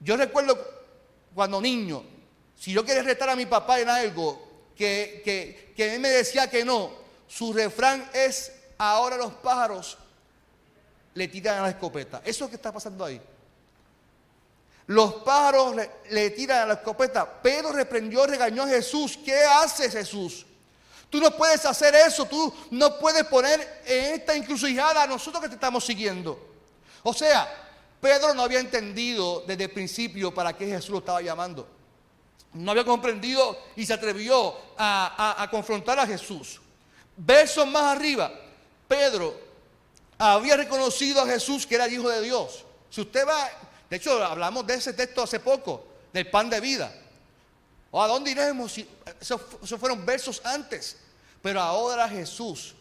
Yo 0.00 0.16
recuerdo 0.16 0.58
cuando 1.34 1.60
niño, 1.60 2.02
si 2.58 2.72
yo 2.72 2.82
quería 2.82 3.02
retar 3.02 3.28
a 3.28 3.36
mi 3.36 3.44
papá 3.44 3.80
en 3.80 3.90
algo 3.90 4.70
que, 4.74 5.20
que, 5.22 5.74
que 5.76 5.94
él 5.94 6.00
me 6.00 6.08
decía 6.08 6.48
que 6.48 6.64
no, 6.64 6.90
su 7.28 7.52
refrán 7.52 8.08
es, 8.14 8.50
ahora 8.78 9.18
los 9.18 9.34
pájaros 9.34 9.98
le 11.12 11.28
tiran 11.28 11.58
a 11.58 11.62
la 11.64 11.68
escopeta. 11.68 12.22
Eso 12.24 12.30
es 12.30 12.40
lo 12.40 12.48
que 12.48 12.56
está 12.56 12.72
pasando 12.72 13.04
ahí. 13.04 13.20
Los 14.86 15.16
pájaros 15.16 15.76
le, 15.76 15.90
le 16.08 16.30
tiran 16.30 16.62
a 16.62 16.66
la 16.66 16.74
escopeta. 16.74 17.30
Pedro 17.42 17.72
reprendió, 17.72 18.24
regañó 18.24 18.62
a 18.62 18.68
Jesús. 18.68 19.18
¿Qué 19.22 19.38
hace 19.44 19.90
Jesús? 19.90 20.46
Tú 21.10 21.20
no 21.20 21.36
puedes 21.36 21.66
hacer 21.66 21.92
eso, 21.96 22.24
tú 22.24 22.54
no 22.70 22.96
puedes 22.98 23.24
poner 23.24 23.82
en 23.84 24.14
esta 24.14 24.34
encrucijada 24.34 25.02
a 25.02 25.06
nosotros 25.08 25.42
que 25.42 25.48
te 25.48 25.56
estamos 25.56 25.84
siguiendo. 25.84 26.38
O 27.02 27.12
sea, 27.12 27.52
Pedro 28.00 28.32
no 28.32 28.42
había 28.42 28.60
entendido 28.60 29.42
desde 29.46 29.64
el 29.64 29.70
principio 29.70 30.32
para 30.32 30.56
qué 30.56 30.66
Jesús 30.66 30.90
lo 30.90 30.98
estaba 30.98 31.20
llamando. 31.20 31.68
No 32.52 32.70
había 32.70 32.84
comprendido 32.84 33.58
y 33.74 33.84
se 33.84 33.92
atrevió 33.92 34.54
a, 34.78 35.48
confrontar 35.50 35.98
a 35.98 36.06
Jesús. 36.06 36.60
Versos 37.16 37.66
más 37.66 37.96
arriba, 37.96 38.32
Pedro 38.86 39.38
había 40.16 40.56
reconocido 40.56 41.22
a 41.22 41.26
Jesús 41.26 41.66
que 41.66 41.74
era 41.74 41.86
el 41.86 41.92
Hijo 41.92 42.08
de 42.08 42.22
Dios. 42.22 42.64
Si 42.88 43.00
usted 43.00 43.26
va, 43.26 43.50
de 43.88 43.96
hecho 43.96 44.24
hablamos 44.24 44.64
de 44.66 44.74
ese 44.74 44.92
texto 44.92 45.22
hace 45.22 45.40
poco, 45.40 45.86
del 46.12 46.30
pan 46.30 46.48
de 46.48 46.60
vida. 46.60 46.92
¿O 47.90 48.00
a 48.00 48.06
dónde 48.06 48.30
iremos? 48.30 48.74
Esos, 49.20 49.40
fueron 49.78 50.04
versos 50.06 50.40
antes. 50.44 50.96
Pero 51.42 51.60
ahora 51.60 52.08
Jesús, 52.08 52.74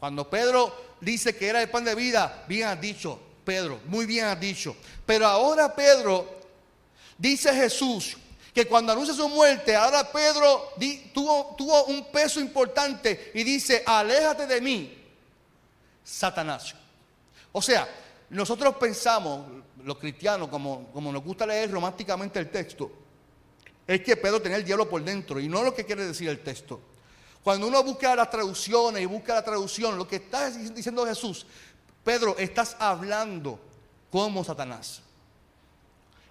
cuando 0.00 0.28
Pedro 0.28 0.74
dice 1.00 1.36
que 1.36 1.48
era 1.48 1.62
el 1.62 1.70
pan 1.70 1.84
de 1.84 1.94
vida, 1.94 2.44
bien 2.48 2.68
has 2.68 2.80
dicho, 2.80 3.20
Pedro, 3.44 3.80
muy 3.86 4.06
bien 4.06 4.26
has 4.26 4.40
dicho. 4.40 4.76
Pero 5.06 5.26
ahora 5.26 5.74
Pedro 5.74 6.40
dice 7.18 7.54
Jesús 7.54 8.16
que 8.52 8.66
cuando 8.66 8.92
anuncia 8.92 9.14
su 9.14 9.28
muerte, 9.28 9.76
ahora 9.76 10.10
Pedro 10.10 10.72
tuvo, 11.12 11.54
tuvo 11.56 11.84
un 11.84 12.10
peso 12.10 12.40
importante 12.40 13.30
y 13.34 13.44
dice, 13.44 13.82
aléjate 13.86 14.46
de 14.46 14.60
mí, 14.60 14.98
Satanás. 16.02 16.74
O 17.52 17.62
sea, 17.62 17.88
nosotros 18.30 18.76
pensamos, 18.76 19.46
los 19.84 19.98
cristianos, 19.98 20.48
como, 20.48 20.90
como 20.92 21.12
nos 21.12 21.22
gusta 21.22 21.46
leer 21.46 21.70
románticamente 21.70 22.38
el 22.38 22.50
texto, 22.50 23.01
es 23.86 24.00
que 24.02 24.16
Pedro 24.16 24.40
tenía 24.40 24.58
el 24.58 24.64
diablo 24.64 24.88
por 24.88 25.02
dentro 25.02 25.40
y 25.40 25.48
no 25.48 25.62
lo 25.62 25.74
que 25.74 25.84
quiere 25.84 26.06
decir 26.06 26.28
el 26.28 26.40
texto. 26.40 26.80
Cuando 27.42 27.66
uno 27.66 27.82
busca 27.82 28.14
las 28.14 28.30
traducciones 28.30 29.02
y 29.02 29.06
busca 29.06 29.34
la 29.34 29.44
traducción, 29.44 29.98
lo 29.98 30.06
que 30.06 30.16
está 30.16 30.50
diciendo 30.50 31.04
Jesús, 31.04 31.44
Pedro, 32.04 32.36
estás 32.38 32.76
hablando 32.78 33.58
como 34.10 34.44
Satanás. 34.44 35.02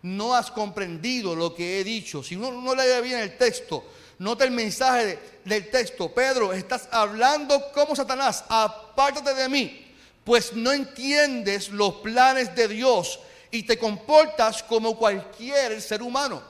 No 0.01 0.33
has 0.33 0.49
comprendido 0.49 1.35
lo 1.35 1.53
que 1.53 1.79
he 1.79 1.83
dicho. 1.83 2.23
Si 2.23 2.35
uno 2.35 2.51
no 2.51 2.73
lee 2.73 3.01
bien 3.03 3.19
el 3.19 3.37
texto, 3.37 3.85
nota 4.19 4.45
el 4.45 4.51
mensaje 4.51 5.19
del 5.43 5.69
texto. 5.69 6.13
Pedro, 6.13 6.53
estás 6.53 6.87
hablando 6.91 7.71
como 7.73 7.95
Satanás. 7.95 8.43
Apártate 8.47 9.33
de 9.33 9.49
mí, 9.49 9.93
pues 10.23 10.53
no 10.53 10.71
entiendes 10.71 11.69
los 11.69 11.95
planes 11.95 12.55
de 12.55 12.67
Dios 12.67 13.19
y 13.51 13.63
te 13.63 13.77
comportas 13.77 14.63
como 14.63 14.97
cualquier 14.97 15.81
ser 15.81 16.01
humano. 16.01 16.41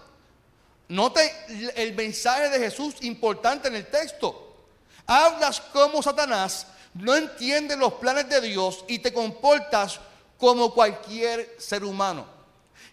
Note 0.92 1.34
el 1.78 1.96
mensaje 1.96 2.50
de 2.50 2.60
Jesús 2.60 2.96
importante 3.00 3.70
en 3.70 3.76
el 3.76 3.88
texto. 3.88 4.58
Hablas 5.08 5.62
como 5.62 6.04
Satanás, 6.04 6.68
no 6.96 7.16
entiendes 7.16 7.78
los 7.78 7.94
planes 7.94 8.28
de 8.28 8.42
Dios 8.42 8.84
y 8.90 9.00
te 9.00 9.14
comportas 9.14 10.02
como 10.38 10.74
cualquier 10.74 11.56
ser 11.58 11.86
humano. 11.86 12.26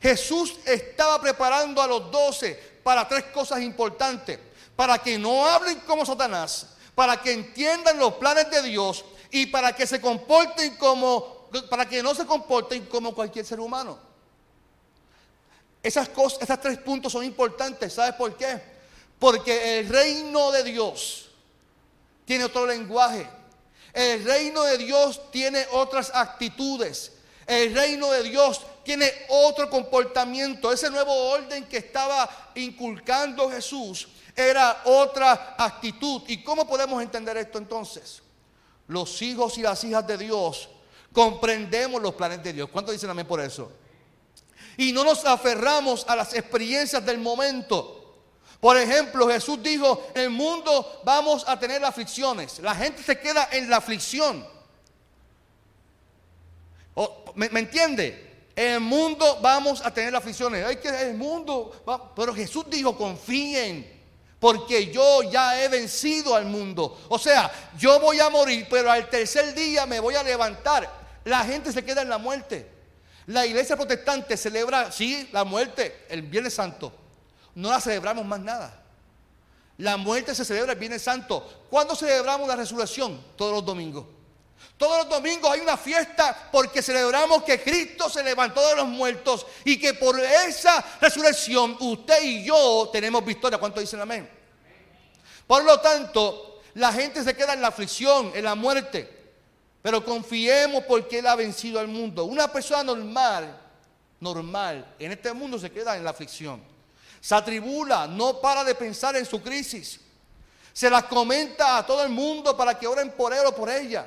Jesús 0.01 0.61
estaba 0.65 1.21
preparando 1.21 1.83
a 1.83 1.89
los 1.89 2.09
doce 2.13 2.55
para 2.85 3.09
tres 3.09 3.25
cosas 3.35 3.63
importantes. 3.63 4.39
Para 4.77 4.99
que 4.99 5.19
no 5.19 5.45
hablen 5.45 5.81
como 5.81 6.07
Satanás, 6.07 6.69
para 6.95 7.21
que 7.21 7.33
entiendan 7.33 7.99
los 7.99 8.15
planes 8.15 8.49
de 8.49 8.63
Dios 8.63 9.05
y 9.33 9.47
para 9.47 9.75
que 9.75 9.89
se 9.89 10.01
comporten 10.01 10.77
como, 10.77 11.49
para 11.69 11.89
que 11.89 12.01
no 12.01 12.15
se 12.15 12.27
comporten 12.27 12.87
como 12.87 13.13
cualquier 13.13 13.45
ser 13.45 13.59
humano. 13.59 14.08
Esas 15.89 16.11
cosas, 16.11 16.61
tres 16.61 16.77
puntos 16.77 17.11
son 17.11 17.25
importantes. 17.25 17.95
¿Sabes 17.95 18.13
por 18.13 18.37
qué? 18.37 18.61
Porque 19.19 19.79
el 19.79 19.89
reino 19.89 20.53
de 20.53 20.63
Dios 20.63 21.31
tiene 22.27 22.45
otro 22.45 22.67
lenguaje. 22.67 23.27
El 23.95 24.23
reino 24.23 24.65
de 24.65 24.77
Dios 24.77 25.31
tiene 25.31 25.67
otras 25.73 26.11
actitudes. 26.15 27.13
El 27.47 27.75
reino 27.75 28.13
de 28.13 28.23
Dios 28.25 28.61
tiene 28.85 29.11
otro 29.31 29.71
comportamiento. 29.71 30.71
Ese 30.71 30.91
nuevo 30.91 31.11
orden 31.31 31.65
que 31.65 31.79
estaba 31.79 32.51
inculcando 32.57 33.51
Jesús 33.51 34.09
era 34.37 34.83
otra 34.85 35.55
actitud. 35.57 36.21
¿Y 36.27 36.45
cómo 36.45 36.69
podemos 36.69 37.03
entender 37.03 37.39
esto 37.39 37.57
entonces? 37.57 38.21
Los 38.89 39.23
hijos 39.23 39.57
y 39.57 39.63
las 39.63 39.83
hijas 39.85 40.07
de 40.07 40.19
Dios 40.19 40.69
comprendemos 41.15 42.03
los 42.03 42.13
planes 42.13 42.43
de 42.43 42.53
Dios. 42.53 42.69
¿Cuánto 42.71 42.93
dicen 42.93 43.09
amén 43.09 43.27
por 43.27 43.41
eso? 43.41 43.73
Y 44.79 44.93
no 44.93 45.03
nos 45.03 45.25
aferramos 45.25 46.07
a 46.09 46.15
las 46.15 46.33
experiencias 46.33 47.05
del 47.05 47.19
momento. 47.19 47.99
Por 48.61 48.77
ejemplo, 48.77 49.29
Jesús 49.29 49.61
dijo, 49.61 50.07
en 50.15 50.23
el 50.23 50.31
mundo 50.31 51.03
vamos 51.05 51.45
a 51.49 51.59
tener 51.59 51.85
aflicciones. 51.85 52.61
La 52.61 52.77
gente 52.77 53.03
se 53.03 53.19
queda 53.19 53.49
en 53.51 53.69
la 53.69 53.79
aflicción. 53.79 54.47
¿Me, 57.35 57.47
entiende? 57.59 58.47
En 58.55 58.75
el 58.75 58.81
mundo 58.81 59.39
vamos 59.43 59.85
a 59.85 59.93
tener 59.93 60.15
aflicciones. 60.15 60.65
Hay 60.65 60.77
que 60.77 60.89
el 60.89 61.15
mundo, 61.15 61.83
pero 62.15 62.33
Jesús 62.33 62.65
dijo, 62.69 62.97
confíen, 62.97 64.01
porque 64.39 64.93
yo 64.93 65.25
ya 65.25 65.61
he 65.61 65.67
vencido 65.67 66.37
al 66.37 66.45
mundo. 66.45 67.01
O 67.09 67.19
sea, 67.19 67.51
yo 67.77 67.99
voy 67.99 68.21
a 68.21 68.31
morir, 68.31 68.69
pero 68.71 68.93
al 68.93 69.11
tercer 69.11 69.55
día 69.55 69.87
me 69.87 69.99
voy 69.99 70.15
a 70.15 70.23
levantar. 70.23 70.89
La 71.25 71.45
gente 71.45 71.73
se 71.73 71.85
queda 71.85 72.03
en 72.03 72.09
la 72.09 72.19
muerte. 72.19 72.78
La 73.29 73.45
iglesia 73.45 73.77
protestante 73.77 74.39
celebra, 74.39 74.91
sí, 74.91 75.29
la 75.33 75.45
muerte 75.45 76.07
el 76.09 76.23
Viernes 76.23 76.55
Santo. 76.55 76.91
No 77.55 77.71
la 77.71 77.79
celebramos 77.79 78.25
más 78.25 78.41
nada. 78.41 78.83
La 79.77 79.99
muerte 79.99 80.35
se 80.35 80.47
celebra 80.47 80.73
el 80.73 80.79
Viernes 80.79 81.03
Santo. 81.03 81.67
¿Cuándo 81.69 81.95
celebramos 81.95 82.49
la 82.49 82.57
resurrección? 82.57 83.23
Todos 83.37 83.53
los 83.53 83.67
domingos. 83.67 84.07
Todos 84.79 85.05
los 85.05 85.09
domingos 85.11 85.51
hay 85.51 85.61
una 85.61 85.77
fiesta 85.77 86.49
porque 86.51 86.81
celebramos 86.81 87.43
que 87.43 87.63
Cristo 87.63 88.09
se 88.09 88.23
levantó 88.23 88.67
de 88.67 88.77
los 88.77 88.87
muertos 88.87 89.45
y 89.63 89.79
que 89.79 89.93
por 89.93 90.19
esa 90.19 90.83
resurrección 90.99 91.77
usted 91.81 92.23
y 92.23 92.45
yo 92.45 92.89
tenemos 92.91 93.23
victoria. 93.23 93.59
¿Cuánto 93.59 93.81
dicen 93.81 94.01
amén? 94.01 94.27
Por 95.47 95.65
lo 95.65 95.79
tanto, 95.81 96.63
la 96.73 96.95
gente 96.95 97.23
se 97.23 97.37
queda 97.37 97.53
en 97.53 97.61
la 97.61 97.69
aflicción, 97.69 98.33
en 98.35 98.45
la 98.45 98.55
muerte. 98.55 99.18
Pero 99.89 100.05
confiemos 100.05 100.85
porque 100.85 101.21
Él 101.21 101.27
ha 101.27 101.35
vencido 101.35 101.81
al 101.81 101.89
mundo. 101.89 102.27
Una 102.27 102.53
persona 102.53 102.85
normal, 102.85 103.59
normal, 104.21 104.95
en 104.99 105.13
este 105.13 105.33
mundo 105.33 105.59
se 105.59 105.71
queda 105.71 105.97
en 105.97 106.05
la 106.05 106.11
aflicción. 106.11 106.61
Se 107.23 107.35
atribula, 107.35 108.07
no 108.07 108.39
para 108.39 108.65
de 108.65 108.75
pensar 108.75 109.17
en 109.17 109.25
su 109.25 109.43
crisis. 109.43 109.99
Se 110.75 110.91
las 110.91 111.05
comenta 111.05 111.79
a 111.79 111.87
todo 111.87 112.03
el 112.03 112.11
mundo 112.11 112.55
para 112.55 112.79
que 112.79 112.87
oren 112.87 113.13
por 113.13 113.33
él 113.33 113.47
o 113.47 113.57
por 113.57 113.71
ella. 113.71 114.07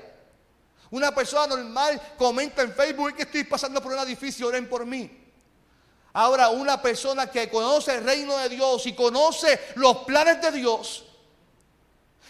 Una 0.92 1.16
persona 1.16 1.48
normal 1.48 2.00
comenta 2.16 2.62
en 2.62 2.74
Facebook 2.74 3.16
que 3.16 3.24
estoy 3.24 3.44
pasando 3.46 3.82
por 3.82 3.92
una 3.92 4.06
difícil, 4.06 4.46
oren 4.46 4.70
por 4.70 4.86
mí. 4.86 5.10
Ahora, 6.14 6.50
una 6.50 6.80
persona 6.80 7.26
que 7.26 7.50
conoce 7.50 7.96
el 7.96 8.04
reino 8.04 8.38
de 8.38 8.50
Dios 8.50 8.86
y 8.86 8.94
conoce 8.94 9.60
los 9.78 9.98
planes 10.04 10.40
de 10.44 10.52
Dios, 10.52 11.06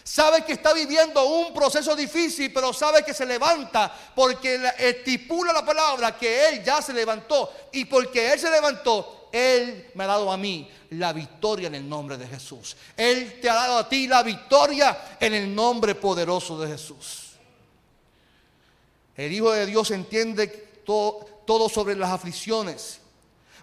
Sabe 0.04 0.44
que 0.44 0.54
está 0.54 0.72
viviendo 0.72 1.24
un 1.24 1.54
proceso 1.54 1.94
difícil, 1.94 2.52
pero 2.52 2.72
sabe 2.72 3.04
que 3.04 3.14
se 3.14 3.24
levanta 3.24 3.92
porque 4.14 4.60
estipula 4.78 5.52
la 5.52 5.64
palabra 5.64 6.16
que 6.16 6.48
Él 6.48 6.64
ya 6.64 6.82
se 6.82 6.92
levantó. 6.92 7.52
Y 7.72 7.84
porque 7.84 8.32
Él 8.32 8.40
se 8.40 8.50
levantó, 8.50 9.28
Él 9.32 9.90
me 9.94 10.04
ha 10.04 10.08
dado 10.08 10.32
a 10.32 10.36
mí 10.36 10.68
la 10.90 11.12
victoria 11.12 11.68
en 11.68 11.76
el 11.76 11.88
nombre 11.88 12.16
de 12.16 12.26
Jesús. 12.26 12.76
Él 12.96 13.40
te 13.40 13.48
ha 13.48 13.54
dado 13.54 13.78
a 13.78 13.88
ti 13.88 14.08
la 14.08 14.24
victoria 14.24 15.16
en 15.20 15.34
el 15.34 15.54
nombre 15.54 15.94
poderoso 15.94 16.58
de 16.60 16.68
Jesús. 16.68 17.30
El 19.16 19.32
Hijo 19.32 19.52
de 19.52 19.66
Dios 19.66 19.90
entiende 19.92 20.48
todo, 20.84 21.42
todo 21.46 21.68
sobre 21.68 21.94
las 21.94 22.10
aflicciones 22.10 22.98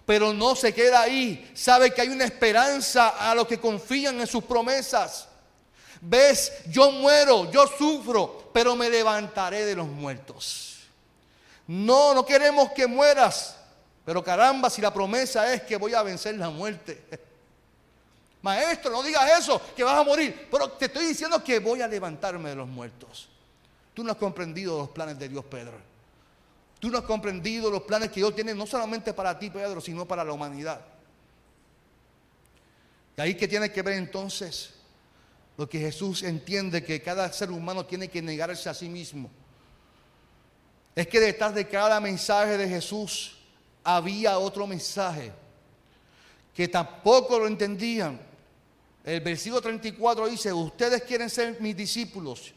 pero 0.06 0.32
no 0.32 0.56
se 0.56 0.74
queda 0.74 1.02
ahí. 1.02 1.52
Sabe 1.54 1.92
que 1.94 2.00
hay 2.00 2.08
una 2.08 2.24
esperanza 2.24 3.10
a 3.10 3.32
los 3.32 3.46
que 3.46 3.60
confían 3.60 4.20
en 4.20 4.26
sus 4.26 4.42
promesas. 4.42 5.29
Ves, 6.00 6.62
yo 6.68 6.90
muero, 6.92 7.50
yo 7.50 7.66
sufro, 7.66 8.50
pero 8.52 8.74
me 8.74 8.88
levantaré 8.88 9.66
de 9.66 9.76
los 9.76 9.86
muertos. 9.86 10.78
No, 11.66 12.14
no 12.14 12.24
queremos 12.24 12.70
que 12.72 12.86
mueras, 12.86 13.56
pero 14.04 14.24
caramba, 14.24 14.70
si 14.70 14.80
la 14.80 14.92
promesa 14.92 15.52
es 15.52 15.62
que 15.62 15.76
voy 15.76 15.94
a 15.94 16.02
vencer 16.02 16.36
la 16.36 16.50
muerte. 16.50 17.04
Maestro, 18.42 18.90
no 18.90 19.02
digas 19.02 19.38
eso, 19.38 19.60
que 19.76 19.84
vas 19.84 19.96
a 19.96 20.02
morir, 20.02 20.48
pero 20.50 20.70
te 20.70 20.86
estoy 20.86 21.06
diciendo 21.06 21.44
que 21.44 21.58
voy 21.58 21.82
a 21.82 21.86
levantarme 21.86 22.48
de 22.48 22.56
los 22.56 22.66
muertos. 22.66 23.28
Tú 23.92 24.02
no 24.02 24.12
has 24.12 24.16
comprendido 24.16 24.78
los 24.78 24.88
planes 24.88 25.18
de 25.18 25.28
Dios, 25.28 25.44
Pedro. 25.44 25.78
Tú 26.78 26.88
no 26.88 26.96
has 26.96 27.04
comprendido 27.04 27.70
los 27.70 27.82
planes 27.82 28.08
que 28.08 28.20
Dios 28.20 28.34
tiene 28.34 28.54
no 28.54 28.66
solamente 28.66 29.12
para 29.12 29.38
ti, 29.38 29.50
Pedro, 29.50 29.82
sino 29.82 30.08
para 30.08 30.24
la 30.24 30.32
humanidad. 30.32 30.80
Y 33.18 33.20
ahí 33.20 33.34
que 33.34 33.46
tiene 33.46 33.70
que 33.70 33.82
ver 33.82 33.98
entonces 33.98 34.79
lo 35.60 35.68
que 35.68 35.78
Jesús 35.78 36.22
entiende 36.22 36.82
que 36.82 37.02
cada 37.02 37.30
ser 37.30 37.50
humano 37.50 37.84
tiene 37.84 38.08
que 38.08 38.22
negarse 38.22 38.70
a 38.70 38.72
sí 38.72 38.88
mismo. 38.88 39.30
Es 40.96 41.06
que 41.06 41.20
detrás 41.20 41.54
de 41.54 41.68
cada 41.68 42.00
mensaje 42.00 42.56
de 42.56 42.66
Jesús 42.66 43.36
había 43.84 44.38
otro 44.38 44.66
mensaje 44.66 45.30
que 46.54 46.66
tampoco 46.66 47.38
lo 47.38 47.46
entendían. 47.46 48.18
El 49.04 49.20
versículo 49.20 49.60
34 49.60 50.28
dice, 50.28 50.50
ustedes 50.50 51.02
quieren 51.02 51.28
ser 51.28 51.60
mis 51.60 51.76
discípulos, 51.76 52.54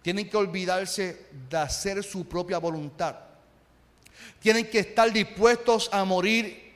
tienen 0.00 0.30
que 0.30 0.36
olvidarse 0.36 1.26
de 1.50 1.56
hacer 1.56 2.04
su 2.04 2.24
propia 2.28 2.58
voluntad. 2.58 3.16
Tienen 4.38 4.70
que 4.70 4.78
estar 4.78 5.12
dispuestos 5.12 5.90
a 5.92 6.04
morir 6.04 6.72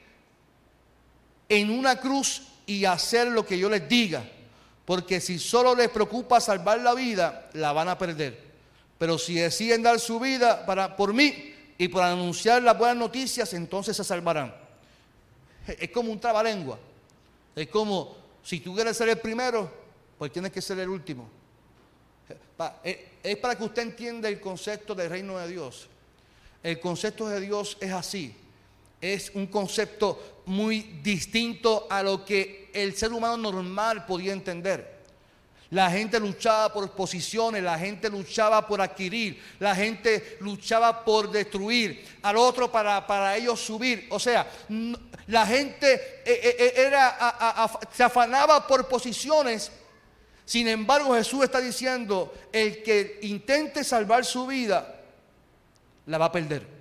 en 1.47 1.69
una 1.69 1.95
cruz 1.95 2.49
y 2.65 2.83
hacer 2.83 3.29
lo 3.29 3.45
que 3.45 3.57
yo 3.57 3.69
les 3.69 3.87
diga. 3.87 4.29
Porque 4.85 5.21
si 5.21 5.39
solo 5.39 5.75
les 5.75 5.89
preocupa 5.89 6.41
salvar 6.41 6.81
la 6.81 6.93
vida, 6.93 7.49
la 7.53 7.71
van 7.71 7.89
a 7.89 7.97
perder. 7.97 8.37
Pero 8.97 9.17
si 9.17 9.35
deciden 9.35 9.83
dar 9.83 9.99
su 9.99 10.19
vida 10.19 10.65
para, 10.65 10.95
por 10.95 11.13
mí 11.13 11.53
y 11.77 11.87
por 11.87 12.03
anunciar 12.03 12.61
las 12.61 12.77
buenas 12.77 12.97
noticias, 12.97 13.53
entonces 13.53 13.95
se 13.95 14.03
salvarán. 14.03 14.53
Es 15.67 15.89
como 15.91 16.11
un 16.11 16.19
trabalengua. 16.19 16.77
Es 17.55 17.67
como, 17.67 18.15
si 18.43 18.59
tú 18.59 18.75
quieres 18.75 18.97
ser 18.97 19.09
el 19.09 19.19
primero, 19.19 19.71
pues 20.17 20.31
tienes 20.31 20.51
que 20.51 20.61
ser 20.61 20.79
el 20.79 20.89
último. 20.89 21.29
Es 23.23 23.37
para 23.37 23.57
que 23.57 23.63
usted 23.63 23.81
entienda 23.81 24.29
el 24.29 24.39
concepto 24.39 24.93
del 24.93 25.09
reino 25.09 25.37
de 25.37 25.47
Dios. 25.47 25.87
El 26.61 26.79
concepto 26.79 27.27
de 27.27 27.39
Dios 27.41 27.77
es 27.79 27.91
así. 27.91 28.35
Es 29.01 29.31
un 29.33 29.47
concepto 29.47 30.41
muy 30.45 30.81
distinto 31.03 31.87
a 31.89 32.03
lo 32.03 32.23
que 32.23 32.62
el 32.73 32.95
ser 32.95 33.13
humano 33.13 33.37
normal 33.37 34.05
podía 34.05 34.33
entender. 34.33 34.93
La 35.73 35.89
gente 35.89 36.19
luchaba 36.19 36.71
por 36.71 36.91
posiciones, 36.91 37.63
la 37.63 37.79
gente 37.79 38.07
luchaba 38.07 38.67
por 38.67 38.79
adquirir, 38.79 39.41
la 39.57 39.75
gente 39.75 40.37
luchaba 40.39 41.03
por 41.03 41.31
destruir 41.31 42.05
al 42.21 42.37
otro 42.37 42.71
para, 42.71 43.07
para 43.07 43.35
ellos 43.35 43.59
subir. 43.59 44.07
O 44.11 44.19
sea, 44.19 44.47
la 45.25 45.47
gente 45.47 45.93
eh, 45.93 46.21
eh, 46.25 46.55
eh, 46.59 46.73
era, 46.75 47.67
se 47.91 48.03
afanaba 48.03 48.67
por 48.67 48.87
posiciones. 48.87 49.71
Sin 50.45 50.67
embargo, 50.67 51.15
Jesús 51.15 51.43
está 51.43 51.59
diciendo, 51.59 52.33
el 52.51 52.83
que 52.83 53.19
intente 53.23 53.83
salvar 53.83 54.25
su 54.25 54.45
vida, 54.45 55.01
la 56.05 56.19
va 56.19 56.25
a 56.25 56.31
perder. 56.31 56.72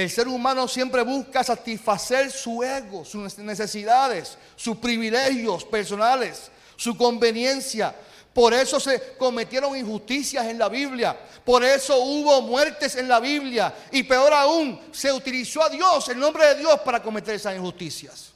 El 0.00 0.10
ser 0.10 0.28
humano 0.28 0.66
siempre 0.66 1.02
busca 1.02 1.44
satisfacer 1.44 2.30
su 2.30 2.62
ego, 2.62 3.04
sus 3.04 3.38
necesidades, 3.38 4.38
sus 4.56 4.76
privilegios 4.78 5.64
personales 5.64 6.50
su 6.80 6.96
conveniencia. 6.96 7.94
Por 8.32 8.54
eso 8.54 8.80
se 8.80 9.14
cometieron 9.18 9.76
injusticias 9.76 10.46
en 10.46 10.58
la 10.58 10.70
Biblia. 10.70 11.14
Por 11.44 11.62
eso 11.62 11.98
hubo 11.98 12.40
muertes 12.40 12.96
en 12.96 13.06
la 13.06 13.20
Biblia. 13.20 13.74
Y 13.92 14.02
peor 14.04 14.32
aún, 14.32 14.80
se 14.90 15.12
utilizó 15.12 15.62
a 15.62 15.68
Dios, 15.68 16.08
el 16.08 16.18
nombre 16.18 16.46
de 16.46 16.54
Dios, 16.54 16.80
para 16.80 17.02
cometer 17.02 17.34
esas 17.34 17.54
injusticias. 17.54 18.32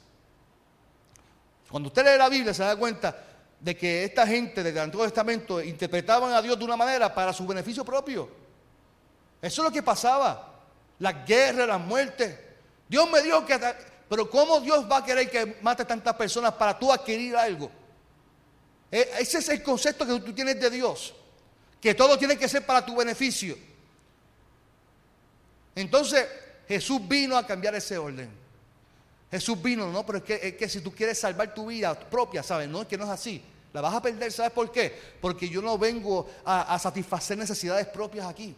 Cuando 1.71 1.87
usted 1.87 2.05
lee 2.05 2.19
la 2.19 2.29
Biblia 2.29 2.53
se 2.53 2.61
da 2.61 2.75
cuenta 2.75 3.17
de 3.59 3.75
que 3.75 4.03
esta 4.03 4.27
gente 4.27 4.61
del 4.61 4.77
Antiguo 4.77 5.05
Testamento 5.05 5.59
interpretaban 5.59 6.33
a 6.33 6.41
Dios 6.43 6.59
de 6.59 6.65
una 6.65 6.77
manera 6.77 7.11
para 7.15 7.33
su 7.33 7.47
beneficio 7.47 7.83
propio. 7.83 8.29
Eso 9.41 9.61
es 9.63 9.65
lo 9.65 9.71
que 9.71 9.81
pasaba. 9.81 10.54
Las 10.99 11.25
guerras, 11.25 11.67
las 11.67 11.79
muertes. 11.79 12.37
Dios 12.87 13.09
me 13.09 13.21
dijo 13.21 13.45
que... 13.45 13.59
Pero 14.07 14.29
¿cómo 14.29 14.59
Dios 14.59 14.89
va 14.89 14.97
a 14.97 15.05
querer 15.05 15.29
que 15.29 15.57
mate 15.61 15.83
tantas 15.83 16.15
personas 16.15 16.53
para 16.53 16.77
tú 16.77 16.91
adquirir 16.91 17.35
algo? 17.35 17.71
E, 18.91 19.09
ese 19.19 19.39
es 19.39 19.49
el 19.49 19.63
concepto 19.63 20.05
que 20.05 20.19
tú 20.19 20.31
tienes 20.31 20.59
de 20.59 20.69
Dios, 20.69 21.13
que 21.81 21.95
todo 21.95 22.17
tiene 22.17 22.37
que 22.37 22.47
ser 22.47 22.65
para 22.65 22.85
tu 22.85 22.95
beneficio. 22.95 23.57
Entonces 25.73 26.27
Jesús 26.67 27.05
vino 27.07 27.37
a 27.37 27.45
cambiar 27.45 27.75
ese 27.75 27.97
orden. 27.97 28.29
Jesús 29.29 29.61
vino, 29.61 29.91
no, 29.91 30.05
pero 30.05 30.19
es 30.25 30.53
que, 30.53 30.69
si 30.69 30.79
tú 30.79 30.93
quieres 30.93 31.19
salvar 31.19 31.53
tu 31.53 31.67
vida 31.67 31.93
propia, 31.99 32.41
¿sabes? 32.41 32.69
No, 32.69 32.83
es 32.83 32.87
que 32.87 32.97
no 32.97 33.03
es 33.03 33.09
así. 33.09 33.43
La 33.73 33.81
vas 33.81 33.93
a 33.93 34.01
perder, 34.01 34.31
¿sabes 34.31 34.53
por 34.53 34.71
qué? 34.71 34.97
Porque 35.19 35.49
yo 35.49 35.61
no 35.61 35.77
vengo 35.77 36.29
a, 36.45 36.79
satisfacer 36.79 37.37
necesidades 37.37 37.87
propias 37.87 38.27
aquí. 38.27 38.55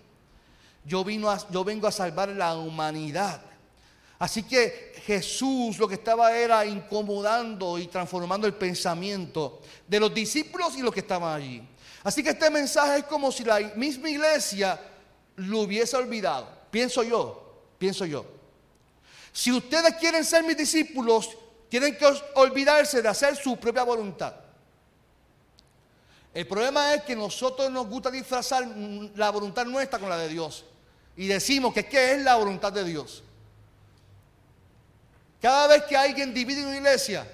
Yo, 0.88 1.04
vengo 1.04 1.86
a 1.86 1.92
salvar 1.92 2.30
la 2.30 2.56
humanidad. 2.56 3.42
Así 4.18 4.44
que 4.44 4.94
Jesús 5.06 5.78
lo 5.78 5.88
que 5.88 5.96
estaba 5.96 6.36
era 6.36 6.66
incomodando 6.66 7.78
y 7.78 7.88
transformando 7.88 8.48
el 8.48 8.54
pensamiento 8.54 9.62
de 9.86 10.00
los 10.00 10.14
discípulos 10.14 10.78
y 10.78 10.82
los 10.82 10.94
que 10.94 11.02
estaban 11.02 11.36
allí. 11.36 11.62
Así 12.04 12.24
que 12.24 12.30
este 12.30 12.50
mensaje 12.50 13.00
es 13.00 13.04
como 13.04 13.34
si 13.34 13.44
la 13.44 13.60
misma 13.76 14.10
iglesia 14.10 14.80
lo 15.36 15.60
hubiese 15.60 15.98
olvidado. 15.98 16.48
Pienso 16.72 17.04
yo, 17.04 17.66
pienso 17.78 18.06
yo. 18.06 18.26
Si 19.34 19.52
ustedes 19.52 19.94
quieren 19.96 20.24
ser 20.24 20.44
mis 20.44 20.56
discípulos, 20.56 21.30
tienen 21.68 21.98
que 21.98 22.06
olvidarse 22.36 23.02
de 23.02 23.10
hacer 23.10 23.36
su 23.36 23.58
propia 23.58 23.84
voluntad. 23.84 24.34
El 26.34 26.48
problema 26.48 26.94
es 26.94 27.04
que 27.04 27.16
nosotros 27.16 27.70
nos 27.70 27.88
gusta 27.88 28.10
disfrazar 28.10 28.66
la 29.16 29.30
voluntad 29.32 29.66
nuestra 29.66 30.00
con 30.00 30.08
la 30.08 30.18
de 30.18 30.30
Dios. 30.30 30.64
Y 31.18 31.28
decimos 31.28 31.74
que 31.74 31.86
¿qué 31.86 32.14
es 32.14 32.22
la 32.22 32.36
voluntad 32.36 32.72
de 32.72 32.84
Dios? 32.84 33.24
Cada 35.42 35.68
vez 35.68 35.84
que 35.84 35.98
alguien 35.98 36.34
divide 36.34 36.66
una 36.66 36.78
iglesia 36.78 37.28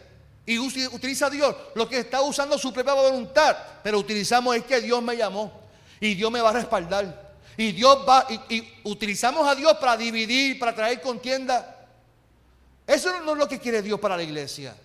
y 0.45 0.57
utiliza 0.57 1.27
a 1.27 1.29
Dios, 1.29 1.55
lo 1.75 1.87
que 1.87 1.99
está 1.99 2.21
usando 2.21 2.57
su 2.57 2.73
propia 2.73 2.93
voluntad, 2.93 3.55
pero 3.83 3.99
utilizamos 3.99 4.55
es 4.55 4.63
que 4.63 4.81
Dios 4.81 5.01
me 5.01 5.15
llamó 5.15 5.61
y 5.99 6.15
Dios 6.15 6.31
me 6.31 6.41
va 6.41 6.49
a 6.49 6.53
respaldar. 6.53 7.33
Y 7.55 7.71
Dios 7.71 7.99
va, 8.07 8.25
y, 8.49 8.73
utilizamos 8.83 9.47
a 9.47 9.53
Dios 9.53 9.73
para 9.77 9.95
dividir, 9.95 10.57
para 10.57 10.73
traer 10.73 10.99
contienda. 11.01 11.87
Eso 12.87 13.17
no 13.21 13.33
es 13.33 13.37
lo 13.37 13.47
que 13.47 13.59
quiere 13.59 13.81
Dios 13.81 13.99
para 13.99 14.17
la 14.17 14.23
iglesia. 14.23 14.75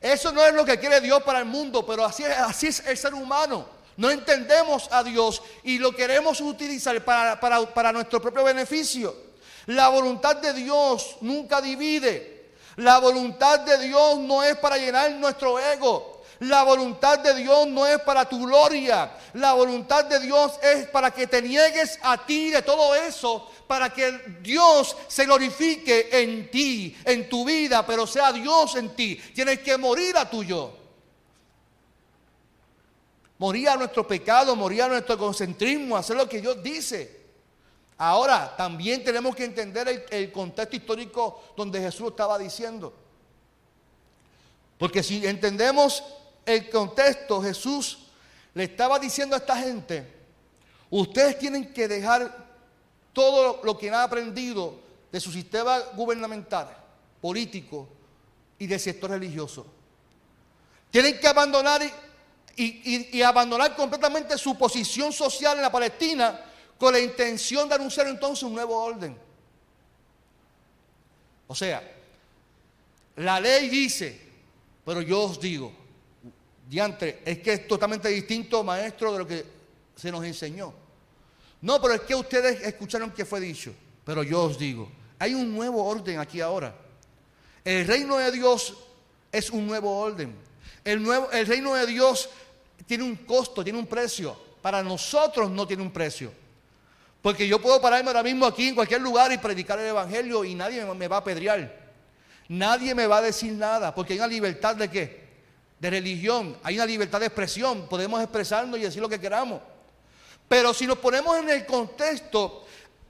Eso 0.00 0.30
no 0.30 0.44
es 0.44 0.54
lo 0.54 0.64
que 0.64 0.78
quiere 0.78 1.00
Dios 1.00 1.22
para 1.22 1.40
el 1.40 1.46
mundo, 1.46 1.84
pero 1.84 2.04
así 2.04 2.22
es, 2.22 2.30
así 2.30 2.68
es 2.68 2.80
el 2.86 2.96
ser 2.96 3.12
humano. 3.12 3.75
No 3.96 4.10
entendemos 4.10 4.88
a 4.90 5.02
Dios 5.02 5.42
y 5.62 5.78
lo 5.78 5.92
queremos 5.92 6.40
utilizar 6.40 7.04
para, 7.04 7.40
para 7.40 7.92
nuestro 7.92 8.20
propio 8.20 8.44
beneficio. 8.44 9.14
La 9.66 9.88
voluntad 9.88 10.36
de 10.36 10.52
Dios 10.52 11.16
nunca 11.20 11.60
divide. 11.60 12.50
La 12.76 12.98
voluntad 12.98 13.60
de 13.60 13.78
Dios 13.78 14.18
no 14.18 14.42
es 14.42 14.56
para 14.56 14.76
llenar 14.76 15.10
nuestro 15.12 15.58
ego. 15.58 16.16
La 16.40 16.62
voluntad 16.62 17.18
de 17.20 17.34
Dios 17.34 17.66
no 17.66 17.86
es 17.86 17.98
para 18.00 18.28
tu 18.28 18.46
gloria. 18.46 19.10
La 19.32 19.54
voluntad 19.54 20.04
de 20.04 20.20
Dios 20.20 20.52
es 20.62 20.86
para 20.88 21.10
que 21.10 21.26
te 21.26 21.40
niegues 21.40 21.98
a 22.02 22.26
ti 22.26 22.50
de 22.50 22.60
todo 22.60 22.94
eso, 22.94 23.50
para 23.66 23.90
que 23.90 24.12
Dios 24.42 24.94
se 25.08 25.24
glorifique 25.24 26.10
en 26.12 26.50
ti, 26.50 26.94
en 27.04 27.28
tu 27.28 27.44
vida, 27.44 27.86
pero 27.86 28.06
sea 28.06 28.32
Dios 28.32 28.76
en 28.76 28.94
ti. 28.94 29.16
Tienes 29.34 29.60
que 29.60 29.78
morir 29.78 30.16
a 30.18 30.28
tu 30.28 30.44
yo. 30.44 30.85
Morir 33.38 33.68
a 33.68 33.76
nuestro 33.76 34.06
pecado, 34.06 34.56
morir 34.56 34.82
a 34.82 34.88
nuestro 34.88 35.18
concentrismo, 35.18 35.96
hacer 35.96 36.16
lo 36.16 36.28
que 36.28 36.40
Dios 36.40 36.62
dice. 36.62 37.26
Ahora, 37.98 38.54
también 38.56 39.02
tenemos 39.04 39.34
que 39.34 39.44
entender 39.44 40.06
el, 40.10 40.32
contexto 40.32 40.76
histórico 40.76 41.42
donde 41.56 41.80
Jesús 41.80 42.10
estaba 42.10 42.38
diciendo. 42.38 42.92
Porque 44.78 45.02
si 45.02 45.26
entendemos 45.26 46.02
el 46.44 46.68
contexto, 46.68 47.42
Jesús 47.42 47.98
le 48.54 48.64
estaba 48.64 48.98
diciendo 48.98 49.34
a 49.34 49.38
esta 49.38 49.56
gente, 49.56 50.06
ustedes 50.90 51.38
tienen 51.38 51.72
que 51.72 51.88
dejar 51.88 52.46
todo 53.12 53.60
lo 53.64 53.78
que 53.78 53.88
han 53.88 53.94
aprendido 53.94 54.78
de 55.10 55.20
su 55.20 55.32
sistema 55.32 55.78
gubernamental, 55.94 56.68
político 57.20 57.88
y 58.58 58.66
del 58.66 58.80
sector 58.80 59.10
religioso. 59.10 59.66
Tienen 60.90 61.18
que 61.18 61.26
abandonar 61.26 61.82
y 62.56 63.20
abandonar 63.22 63.76
completamente 63.76 64.38
su 64.38 64.56
posición 64.56 65.12
social 65.12 65.56
en 65.56 65.62
la 65.62 65.72
Palestina 65.72 66.40
con 66.78 66.92
la 66.92 67.00
intención 67.00 67.68
de 67.68 67.74
anunciar 67.74 68.06
entonces 68.06 68.42
un 68.42 68.54
nuevo 68.54 68.76
orden. 68.76 69.16
O 71.48 71.54
sea, 71.54 71.82
la 73.16 73.40
ley 73.40 73.68
dice, 73.68 74.20
pero 74.84 75.00
yo 75.00 75.22
os 75.22 75.40
digo, 75.40 75.72
diante, 76.68 77.22
es 77.24 77.38
que 77.38 77.52
es 77.54 77.68
totalmente 77.68 78.08
distinto, 78.08 78.62
maestro, 78.64 79.12
de 79.12 79.18
lo 79.18 79.26
que 79.26 79.44
se 79.94 80.10
nos 80.10 80.24
enseñó. 80.24 80.72
No, 81.62 81.80
pero 81.80 81.94
es 81.94 82.02
que 82.02 82.14
ustedes 82.14 82.62
escucharon 82.62 83.10
que 83.12 83.24
fue 83.24 83.40
dicho, 83.40 83.72
pero 84.04 84.22
yo 84.22 84.42
os 84.42 84.58
digo, 84.58 84.90
hay 85.18 85.34
un 85.34 85.54
nuevo 85.54 85.84
orden 85.84 86.18
aquí 86.18 86.40
ahora. 86.40 86.74
El 87.64 87.86
reino 87.86 88.18
de 88.18 88.30
Dios 88.30 88.74
es 89.32 89.50
un 89.50 89.66
nuevo 89.66 89.98
orden. 89.98 90.34
El, 90.84 91.02
nuevo, 91.02 91.30
el 91.32 91.46
reino 91.46 91.74
de 91.74 91.86
Dios 91.86 92.28
tiene 92.86 93.04
un 93.04 93.16
costo, 93.16 93.62
tiene 93.64 93.78
un 93.78 93.86
precio. 93.86 94.36
Para 94.62 94.82
nosotros 94.82 95.50
no 95.50 95.66
tiene 95.66 95.82
un 95.82 95.92
precio. 95.92 96.32
Porque 97.20 97.46
yo 97.48 97.60
puedo 97.60 97.80
pararme 97.80 98.08
ahora 98.08 98.22
mismo 98.22 98.46
aquí 98.46 98.68
en 98.68 98.74
cualquier 98.74 99.00
lugar 99.00 99.32
y 99.32 99.38
predicar 99.38 99.78
el 99.78 99.86
Evangelio 99.86 100.44
y 100.44 100.54
nadie 100.54 100.84
me 100.84 101.08
va 101.08 101.16
a 101.16 101.18
apedrear. 101.20 101.86
Nadie 102.48 102.94
me 102.94 103.06
va 103.06 103.18
a 103.18 103.22
decir 103.22 103.52
nada, 103.52 103.92
porque 103.94 104.12
hay 104.12 104.20
una 104.20 104.28
libertad 104.28 104.76
de 104.76 104.88
qué? 104.88 105.26
De 105.80 105.90
religión, 105.90 106.56
hay 106.62 106.76
una 106.76 106.86
libertad 106.86 107.18
de 107.18 107.26
expresión, 107.26 107.88
podemos 107.88 108.22
expresarnos 108.22 108.78
y 108.78 108.82
decir 108.82 109.02
lo 109.02 109.08
que 109.08 109.20
queramos. 109.20 109.60
Pero 110.48 110.72
si 110.72 110.86
nos 110.86 110.98
ponemos 110.98 111.36
en 111.38 111.50
el 111.50 111.66
contexto, 111.66 112.64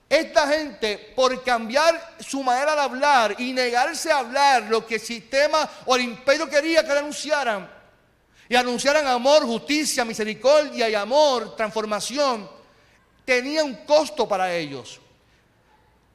esta 0.09 0.47
gente, 0.47 1.13
por 1.15 1.43
cambiar 1.43 2.15
su 2.19 2.41
manera 2.41 2.73
de 2.73 2.81
hablar 2.81 3.35
y 3.37 3.53
negarse 3.53 4.11
a 4.11 4.19
hablar 4.19 4.63
lo 4.63 4.85
que 4.85 4.95
el 4.95 5.01
sistema 5.01 5.69
o 5.85 5.95
el 5.95 6.01
imperio 6.01 6.49
quería 6.49 6.81
que 6.81 6.93
le 6.93 6.99
anunciaran, 6.99 7.76
y 8.49 8.55
anunciaran 8.55 9.05
amor, 9.07 9.43
justicia, 9.43 10.05
misericordia 10.05 10.89
y 10.89 10.95
amor, 10.95 11.55
transformación, 11.55 12.49
tenía 13.25 13.63
un 13.63 13.75
costo 13.85 14.27
para 14.27 14.53
ellos. 14.53 14.99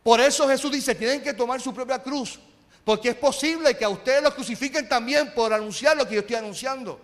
Por 0.03 0.21
eso 0.21 0.49
Jesús 0.49 0.73
dice, 0.73 0.95
tienen 0.95 1.23
que 1.23 1.35
tomar 1.35 1.61
su 1.61 1.75
propia 1.75 2.03
cruz, 2.03 2.40
porque 2.85 3.11
es 3.11 3.14
posible 3.14 3.77
que 3.77 3.85
a 3.85 3.88
ustedes 3.88 4.23
los 4.23 4.35
crucifiquen 4.35 4.88
también 4.88 5.33
por 5.35 5.53
anunciar 5.53 5.97
lo 5.97 6.09
que 6.09 6.14
yo 6.14 6.21
estoy 6.21 6.37
anunciando. 6.37 6.99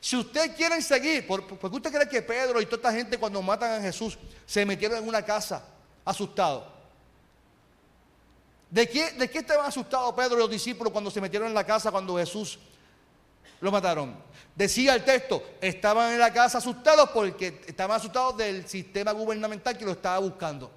Si 0.00 0.16
ustedes 0.16 0.56
quieren 0.56 0.82
seguir, 0.82 1.26
¿por, 1.26 1.46
qué 1.46 1.66
usted 1.66 1.92
cree 1.92 2.08
que 2.08 2.22
Pedro 2.22 2.60
y 2.60 2.66
toda 2.66 2.76
esta 2.76 2.92
gente 2.92 3.18
cuando 3.18 3.42
matan 3.42 3.80
a 3.80 3.82
Jesús 3.82 4.18
se 4.46 4.64
metieron 4.64 4.98
en 4.98 5.08
una 5.08 5.22
casa 5.22 5.64
asustados? 6.04 6.64
¿De 8.70 8.88
qué, 8.88 9.12
¿De 9.12 9.30
qué 9.30 9.38
estaban 9.38 9.66
asustados 9.66 10.14
Pedro 10.14 10.36
y 10.36 10.40
los 10.40 10.50
discípulos 10.50 10.92
cuando 10.92 11.10
se 11.10 11.20
metieron 11.20 11.48
en 11.48 11.54
la 11.54 11.64
casa 11.64 11.90
cuando 11.90 12.16
Jesús 12.16 12.58
lo 13.60 13.72
mataron? 13.72 14.16
Decía 14.54 14.94
el 14.94 15.04
texto, 15.04 15.42
estaban 15.60 16.14
en 16.14 16.18
la 16.18 16.32
casa 16.32 16.58
asustados 16.58 17.10
porque 17.10 17.60
estaban 17.66 17.96
asustados 17.96 18.38
del 18.38 18.66
sistema 18.66 19.12
gubernamental 19.12 19.76
que 19.76 19.84
lo 19.84 19.92
estaba 19.92 20.18
buscando. 20.18 20.70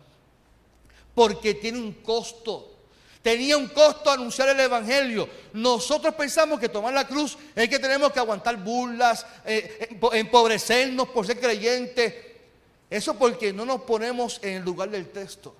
Porque 1.15 1.53
tiene 1.53 1.79
un 1.79 1.93
costo. 1.93 2.75
Tenía 3.21 3.57
un 3.57 3.67
costo 3.67 4.11
anunciar 4.11 4.49
el 4.49 4.59
Evangelio. 4.59 5.29
Nosotros 5.53 6.13
pensamos 6.15 6.59
que 6.59 6.69
tomar 6.69 6.93
la 6.93 7.07
cruz 7.07 7.37
es 7.55 7.69
que 7.69 7.79
tenemos 7.79 8.11
que 8.11 8.19
aguantar 8.19 8.57
burlas, 8.57 9.25
eh, 9.45 9.97
empobrecernos 10.13 11.09
por 11.09 11.25
ser 11.25 11.39
creyentes. 11.39 12.13
Eso 12.89 13.17
porque 13.17 13.53
no 13.53 13.65
nos 13.65 13.81
ponemos 13.81 14.39
en 14.41 14.55
el 14.57 14.63
lugar 14.63 14.89
del 14.89 15.09
texto. 15.09 15.55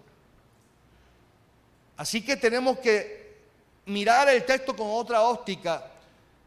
Así 1.96 2.22
que 2.22 2.36
tenemos 2.38 2.80
que 2.80 3.38
mirar 3.86 4.30
el 4.30 4.46
texto 4.46 4.76
con 4.76 4.88
otra 4.90 5.22
óptica 5.22 5.86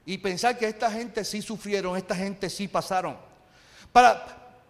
y 0.04 0.18
pensar 0.18 0.58
que 0.58 0.66
esta 0.66 0.90
gente 0.90 1.24
sí 1.24 1.42
sufrieron, 1.42 1.96
esta 1.96 2.14
gente 2.14 2.50
sí 2.50 2.68
pasaron. 2.68 3.16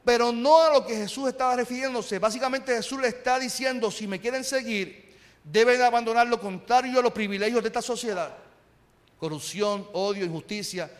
Pero 0.04 0.32
no 0.32 0.62
a 0.62 0.72
lo 0.72 0.86
que 0.86 0.96
Jesús 0.96 1.28
estaba 1.28 1.56
refiriéndose. 1.56 2.18
Básicamente 2.18 2.74
Jesús 2.74 3.00
le 3.00 3.08
está 3.08 3.38
diciendo, 3.38 3.90
si 3.90 4.06
me 4.06 4.20
quieren 4.20 4.44
seguir, 4.44 5.16
deben 5.44 5.80
abandonar 5.82 6.26
lo 6.26 6.40
contrario 6.40 6.98
a 6.98 7.02
los 7.02 7.12
privilegios 7.12 7.62
de 7.62 7.68
esta 7.68 7.82
sociedad. 7.82 8.34
Corrupción, 9.18 9.86
odio, 9.92 10.24
injusticia. 10.24 10.90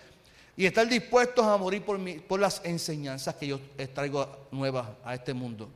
Y 0.56 0.66
estar 0.66 0.86
dispuestos 0.86 1.44
a 1.44 1.56
morir 1.56 1.82
por, 1.82 1.98
por 2.24 2.38
las 2.38 2.60
enseñanzas 2.64 3.34
que 3.34 3.46
yo 3.46 3.60
traigo 3.94 4.46
nuevas 4.50 4.86
a 5.04 5.14
este 5.14 5.34
mundo. 5.34 5.68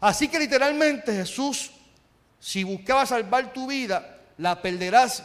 Así 0.00 0.28
que 0.28 0.38
literalmente 0.38 1.12
Jesús 1.12 1.70
si 2.40 2.64
buscabas 2.64 3.08
salvar 3.08 3.52
tu 3.52 3.66
vida, 3.66 4.18
la 4.38 4.62
perderás 4.62 5.24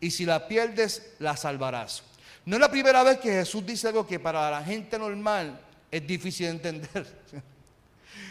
y 0.00 0.10
si 0.10 0.24
la 0.24 0.46
pierdes, 0.46 1.14
la 1.18 1.36
salvarás. 1.36 2.02
No 2.44 2.56
es 2.56 2.60
la 2.60 2.70
primera 2.70 3.02
vez 3.02 3.18
que 3.18 3.30
Jesús 3.30 3.64
dice 3.66 3.88
algo 3.88 4.06
que 4.06 4.18
para 4.18 4.50
la 4.50 4.62
gente 4.62 4.98
normal 4.98 5.60
es 5.90 6.06
difícil 6.06 6.46
de 6.46 6.52
entender. 6.52 7.06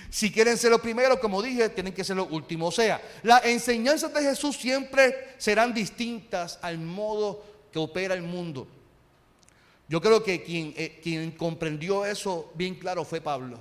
Si 0.09 0.31
quieren 0.31 0.57
ser 0.57 0.71
los 0.71 0.79
primeros, 0.79 1.19
como 1.19 1.41
dije, 1.41 1.67
tienen 1.67 1.93
que 1.93 2.01
ser 2.01 2.15
los 2.15 2.31
últimos. 2.31 2.69
O 2.69 2.71
sea, 2.71 3.01
las 3.23 3.43
enseñanzas 3.43 4.13
de 4.13 4.21
Jesús 4.21 4.55
siempre 4.55 5.35
serán 5.37 5.73
distintas 5.73 6.59
al 6.61 6.77
modo 6.77 7.43
que 7.73 7.77
opera 7.77 8.13
el 8.13 8.21
mundo. 8.21 8.69
Yo 9.89 10.01
creo 10.01 10.23
que 10.23 10.43
quien, 10.43 10.73
eh, 10.77 10.99
quien 11.03 11.31
comprendió 11.31 12.05
eso 12.05 12.51
bien 12.55 12.75
claro 12.75 13.03
fue 13.03 13.19
Pablo. 13.19 13.59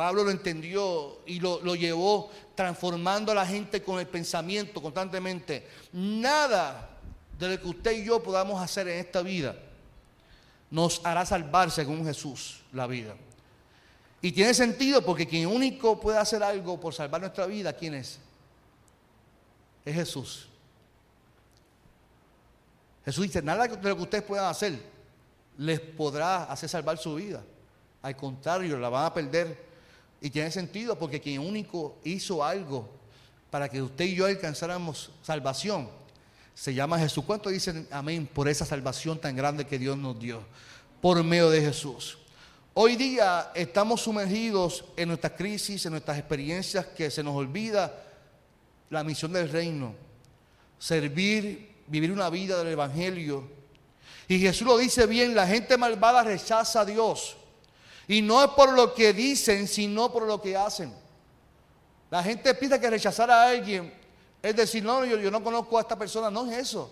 Pablo 0.00 0.24
lo 0.24 0.30
entendió 0.30 1.18
y 1.26 1.40
lo, 1.40 1.74
llevó 1.74 2.30
transformando 2.54 3.32
a 3.32 3.34
la 3.34 3.44
gente 3.44 3.82
con 3.82 4.00
el 4.00 4.06
pensamiento 4.06 4.80
constantemente. 4.80 5.68
Nada 5.92 6.88
de 7.38 7.50
lo 7.50 7.60
que 7.60 7.68
usted 7.68 7.92
y 7.98 8.06
yo 8.06 8.22
podamos 8.22 8.62
hacer 8.62 8.88
en 8.88 8.98
esta 8.98 9.20
vida 9.20 9.54
nos 10.70 11.04
hará 11.04 11.26
salvar 11.26 11.70
según 11.70 12.02
Jesús 12.02 12.62
la 12.72 12.86
vida. 12.86 13.14
Y 14.22 14.32
tiene 14.32 14.54
sentido 14.54 15.04
porque 15.04 15.28
quien 15.28 15.46
único 15.46 16.00
puede 16.00 16.16
hacer 16.16 16.42
algo 16.42 16.80
por 16.80 16.94
salvar 16.94 17.20
nuestra 17.20 17.44
vida, 17.44 17.74
¿quién 17.74 17.92
es? 17.92 18.18
Es 19.84 19.94
Jesús. 19.94 20.48
Jesús 23.04 23.24
dice, 23.24 23.42
nada 23.42 23.68
de 23.68 23.88
lo 23.90 23.96
que 23.96 24.02
ustedes 24.02 24.24
puedan 24.24 24.46
hacer 24.46 24.82
les 25.58 25.78
podrá 25.78 26.44
hacer 26.44 26.70
salvar 26.70 26.96
su 26.96 27.16
vida. 27.16 27.44
Al 28.00 28.16
contrario, 28.16 28.78
la 28.78 28.88
van 28.88 29.04
a 29.04 29.12
perder 29.12 29.68
y 30.20 30.30
tiene 30.30 30.50
sentido 30.50 30.98
porque 30.98 31.20
quien 31.20 31.40
único 31.40 31.98
hizo 32.04 32.44
algo 32.44 32.88
para 33.50 33.68
que 33.68 33.82
usted 33.82 34.04
y 34.04 34.14
yo 34.14 34.26
alcanzáramos 34.26 35.10
salvación 35.22 35.88
se 36.54 36.74
llama 36.74 36.98
Jesús. 36.98 37.24
¿Cuánto 37.24 37.48
dicen 37.48 37.88
amén 37.90 38.28
por 38.32 38.48
esa 38.48 38.66
salvación 38.66 39.18
tan 39.18 39.34
grande 39.34 39.66
que 39.66 39.78
Dios 39.78 39.96
nos 39.96 40.18
dio 40.18 40.42
por 41.00 41.22
medio 41.24 41.48
de 41.48 41.62
Jesús? 41.62 42.18
Hoy 42.74 42.96
día 42.96 43.50
estamos 43.54 44.02
sumergidos 44.02 44.84
en 44.96 45.08
nuestras 45.08 45.32
crisis, 45.32 45.86
en 45.86 45.92
nuestras 45.92 46.18
experiencias 46.18 46.86
que 46.86 47.10
se 47.10 47.22
nos 47.22 47.34
olvida 47.34 48.04
la 48.90 49.02
misión 49.02 49.32
del 49.32 49.48
reino, 49.48 49.94
servir, 50.78 51.76
vivir 51.86 52.12
una 52.12 52.28
vida 52.28 52.58
del 52.58 52.74
Evangelio. 52.74 53.48
Y 54.28 54.38
Jesús 54.38 54.66
lo 54.66 54.76
dice 54.76 55.06
bien, 55.06 55.34
la 55.34 55.46
gente 55.46 55.76
malvada 55.78 56.22
rechaza 56.22 56.82
a 56.82 56.84
Dios. 56.84 57.36
Y 58.10 58.22
no 58.22 58.42
es 58.42 58.50
por 58.50 58.72
lo 58.72 58.92
que 58.92 59.12
dicen, 59.12 59.68
sino 59.68 60.12
por 60.12 60.24
lo 60.24 60.42
que 60.42 60.56
hacen. 60.56 60.92
La 62.10 62.24
gente 62.24 62.52
piensa 62.56 62.80
que 62.80 62.90
rechazar 62.90 63.30
a 63.30 63.44
alguien 63.44 64.00
es 64.42 64.56
decir, 64.56 64.82
no, 64.82 65.04
yo, 65.04 65.30
no 65.30 65.44
conozco 65.44 65.78
a 65.78 65.82
esta 65.82 65.96
persona. 65.96 66.28
No 66.28 66.50
es 66.50 66.58
eso. 66.58 66.90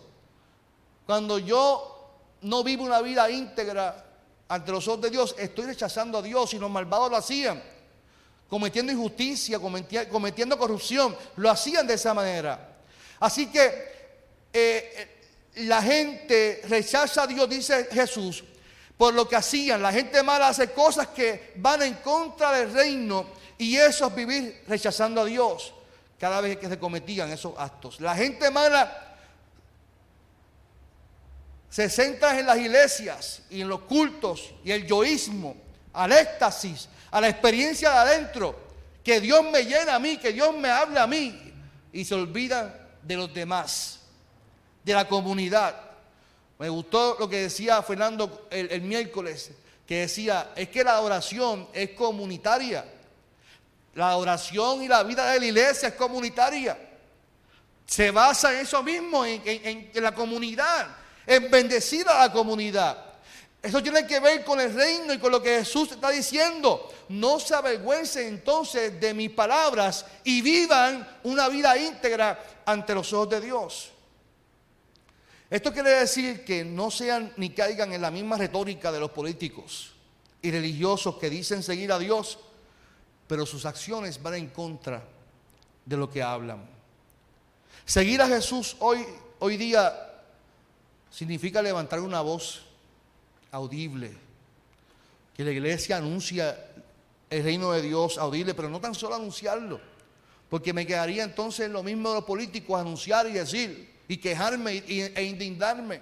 Cuando 1.06 1.40
yo 1.40 2.12
no 2.42 2.62
vivo 2.62 2.84
una 2.84 3.00
vida 3.00 3.28
íntegra 3.28 4.04
ante 4.48 4.70
los 4.70 4.86
ojos 4.86 5.00
de 5.00 5.10
Dios, 5.10 5.34
estoy 5.38 5.66
rechazando 5.66 6.18
a 6.18 6.22
Dios 6.22 6.54
y 6.54 6.58
los 6.60 6.70
malvados 6.70 7.10
lo 7.10 7.16
hacían. 7.16 7.60
Cometiendo 8.48 8.92
injusticia, 8.92 9.58
cometiendo 9.58 10.56
corrupción. 10.56 11.16
Lo 11.34 11.50
hacían 11.50 11.84
de 11.84 11.94
esa 11.94 12.14
manera. 12.14 12.76
Así 13.18 13.46
que 13.50 13.64
eh, 14.52 14.92
eh, 14.94 15.62
la 15.66 15.82
gente 15.82 16.62
rechaza 16.68 17.24
a 17.24 17.26
Dios, 17.26 17.48
dice 17.48 17.88
Jesús, 17.90 18.44
por 18.98 19.14
lo 19.14 19.26
que 19.26 19.36
hacían. 19.36 19.80
La 19.80 19.92
gente 19.92 20.22
mala 20.22 20.48
hace 20.48 20.72
cosas 20.72 21.06
que 21.08 21.54
van 21.56 21.82
en 21.82 21.94
contra 21.94 22.52
del 22.52 22.72
reino 22.72 23.26
y 23.56 23.76
eso 23.76 24.08
es 24.08 24.14
vivir 24.14 24.64
rechazando 24.66 25.22
a 25.22 25.24
Dios 25.24 25.72
cada 26.18 26.40
vez 26.40 26.58
que 26.58 26.68
se 26.68 26.78
cometían 26.78 27.30
esos 27.30 27.54
actos. 27.56 28.00
La 28.00 28.14
gente 28.14 28.50
mala 28.50 29.16
se 31.70 31.88
centra 31.88 32.38
en 32.38 32.46
las 32.46 32.58
iglesias 32.58 33.42
y 33.50 33.60
en 33.60 33.68
los 33.68 33.80
cultos 33.82 34.54
y 34.64 34.72
el 34.72 34.86
yoísmo, 34.86 35.56
al 35.92 36.12
éxtasis, 36.12 36.88
a 37.10 37.20
la 37.20 37.28
experiencia 37.28 37.90
de 37.90 37.96
adentro, 37.96 38.58
que 39.04 39.20
Dios 39.20 39.44
me 39.50 39.64
llena 39.64 39.94
a 39.94 39.98
mí, 39.98 40.16
que 40.16 40.32
Dios 40.32 40.56
me 40.56 40.70
habla 40.70 41.04
a 41.04 41.06
mí 41.06 41.52
y 41.92 42.04
se 42.04 42.14
olvidan 42.14 42.74
de 43.02 43.16
los 43.16 43.32
demás, 43.32 44.00
de 44.84 44.92
la 44.92 45.06
comunidad. 45.06 45.87
Me 46.58 46.68
gustó 46.68 47.16
lo 47.20 47.28
que 47.28 47.42
decía 47.42 47.80
Fernando 47.82 48.48
el, 48.50 48.80
miércoles, 48.82 49.52
que 49.86 50.00
decía, 50.00 50.50
es 50.56 50.68
que 50.68 50.82
la 50.82 51.00
oración 51.00 51.68
es 51.72 51.90
comunitaria. 51.90 52.84
La 53.94 54.16
oración 54.16 54.82
y 54.82 54.88
la 54.88 55.02
vida 55.04 55.30
de 55.30 55.40
la 55.40 55.46
iglesia 55.46 55.88
es 55.88 55.94
comunitaria. 55.94 56.76
Se 57.86 58.10
basa 58.10 58.52
en 58.52 58.60
eso 58.60 58.82
mismo, 58.82 59.24
en, 59.24 59.40
en, 59.46 60.02
la 60.02 60.12
comunidad, 60.14 60.88
en 61.26 61.48
bendecir 61.50 62.08
a 62.08 62.26
la 62.26 62.32
comunidad. 62.32 63.04
Eso 63.62 63.82
tiene 63.82 64.06
que 64.06 64.20
ver 64.20 64.44
con 64.44 64.60
el 64.60 64.74
reino 64.74 65.12
y 65.12 65.18
con 65.18 65.32
lo 65.32 65.42
que 65.42 65.58
Jesús 65.58 65.92
está 65.92 66.10
diciendo. 66.10 66.92
No 67.08 67.38
se 67.38 67.54
avergüencen 67.54 68.26
entonces 68.26 69.00
de 69.00 69.14
mis 69.14 69.30
palabras 69.30 70.04
y 70.24 70.42
vivan 70.42 71.06
una 71.22 71.48
vida 71.48 71.76
íntegra 71.78 72.62
ante 72.66 72.94
los 72.94 73.12
ojos 73.12 73.30
de 73.30 73.40
Dios. 73.40 73.92
Esto 75.50 75.72
quiere 75.72 75.90
decir 75.90 76.44
que 76.44 76.64
no 76.64 76.90
sean 76.90 77.32
ni 77.38 77.50
caigan 77.50 77.92
en 77.92 78.02
la 78.02 78.10
misma 78.10 78.36
retórica 78.36 78.92
de 78.92 79.00
los 79.00 79.10
políticos 79.10 79.92
y 80.42 80.50
religiosos 80.50 81.16
que 81.16 81.30
dicen 81.30 81.62
seguir 81.62 81.90
a 81.90 81.98
Dios, 81.98 82.38
pero 83.26 83.46
sus 83.46 83.64
acciones 83.64 84.22
van 84.22 84.34
en 84.34 84.48
contra 84.48 85.02
de 85.86 85.96
lo 85.96 86.10
que 86.10 86.22
hablan. 86.22 86.66
Seguir 87.86 88.20
a 88.20 88.28
Jesús 88.28 88.76
hoy, 88.80 89.06
hoy 89.38 89.56
día 89.56 90.22
significa 91.10 91.62
levantar 91.62 92.00
una 92.00 92.20
voz 92.20 92.62
audible, 93.50 94.14
que 95.34 95.44
la 95.44 95.50
iglesia 95.50 95.96
anuncia 95.96 96.66
el 97.30 97.42
reino 97.42 97.72
de 97.72 97.80
Dios 97.80 98.18
audible, 98.18 98.52
pero 98.54 98.68
no 98.68 98.80
tan 98.80 98.94
solo 98.94 99.14
anunciarlo, 99.14 99.80
porque 100.50 100.74
me 100.74 100.86
quedaría 100.86 101.24
entonces 101.24 101.70
lo 101.70 101.82
mismo 101.82 102.10
de 102.10 102.16
los 102.16 102.24
políticos 102.24 102.78
anunciar 102.78 103.26
y 103.28 103.32
decir, 103.32 103.97
y 104.08 104.16
quejarme 104.16 104.82
e 104.88 105.22
indignarme. 105.22 106.00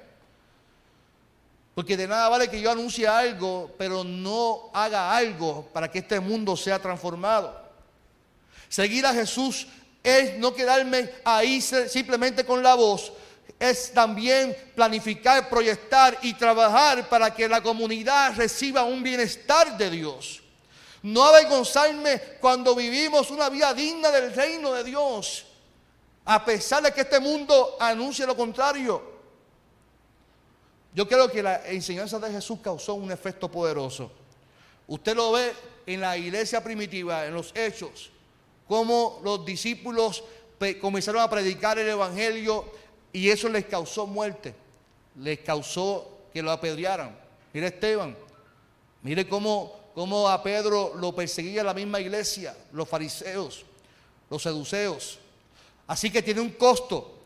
Porque 1.75 1.97
de 1.97 2.07
nada 2.07 2.29
vale 2.29 2.49
que 2.49 2.61
yo 2.61 2.71
anuncie 2.71 3.07
algo, 3.07 3.75
pero 3.77 4.03
no 4.03 4.71
haga 4.73 5.14
algo 5.14 5.69
para 5.73 5.90
que 5.90 5.99
este 5.99 6.21
mundo 6.21 6.57
sea 6.57 6.79
transformado. 6.79 7.61
Seguir 8.69 9.05
a 9.05 9.12
Jesús 9.12 9.66
es 10.03 10.38
no 10.38 10.55
quedarme 10.55 11.11
ahí 11.25 11.61
simplemente 11.61 12.47
con 12.47 12.62
la 12.62 12.75
voz, 12.75 13.12
es 13.59 13.92
también 13.92 14.57
planificar, 14.75 15.49
proyectar 15.49 16.16
y 16.23 16.35
trabajar 16.35 17.09
para 17.09 17.35
que 17.35 17.49
la 17.49 17.62
comunidad 17.62 18.35
reciba 18.37 18.85
un 18.85 19.03
bienestar 19.03 19.77
de 19.77 19.90
Dios. 19.90 20.42
No 21.03 21.25
avergonzarme 21.25 22.21
cuando 22.40 22.75
vivimos 22.75 23.31
una 23.31 23.49
vida 23.49 23.75
digna 23.75 24.11
del 24.11 24.33
reino 24.33 24.73
de 24.73 24.85
Dios 24.85 25.46
a 26.27 26.45
pesar 26.45 26.83
de 26.83 26.93
que 26.93 27.03
este 27.03 27.21
mundo 27.21 27.77
anuncie 27.79 28.27
lo 28.27 28.37
contrario. 28.37 29.01
Yo 30.93 31.07
creo 31.07 31.31
que 31.31 31.43
la 31.43 31.65
enseñanza 31.69 32.19
de 32.19 32.33
Jesús 32.33 32.59
causó 32.61 32.95
un 32.95 33.12
efecto 33.12 33.49
poderoso. 33.49 34.11
Usted 34.89 35.15
lo 35.15 35.33
ve 35.33 35.53
en 35.87 36.01
la 36.01 36.17
iglesia 36.17 36.62
primitiva, 36.65 37.27
en 37.27 37.35
los 37.35 37.55
hechos, 37.55 38.11
cómo 38.67 39.21
los 39.23 39.45
discípulos 39.45 40.25
comenzaron 40.81 41.23
a 41.23 41.31
predicar 41.31 41.79
el 41.79 41.89
Evangelio 41.89 42.65
y 43.12 43.31
eso 43.31 43.49
les 43.49 43.67
causó 43.67 44.07
muerte, 44.07 44.55
les 45.21 45.39
causó 45.41 46.11
que 46.33 46.43
lo 46.43 46.51
apedrearan. 46.51 47.17
Mire 47.53 47.69
Esteban, 47.69 48.17
mire 49.03 49.29
cómo, 49.29 49.91
cómo 49.95 50.29
a 50.29 50.43
Pedro 50.43 50.93
lo 50.97 51.15
perseguía 51.15 51.62
la 51.62 51.73
misma 51.73 52.01
iglesia, 52.01 52.57
los 52.73 52.89
fariseos, 52.89 53.65
los 54.29 54.43
seduceos. 54.43 55.21
Así 55.87 56.11
que 56.11 56.22
tiene 56.22 56.40
un 56.40 56.51
costo. 56.51 57.16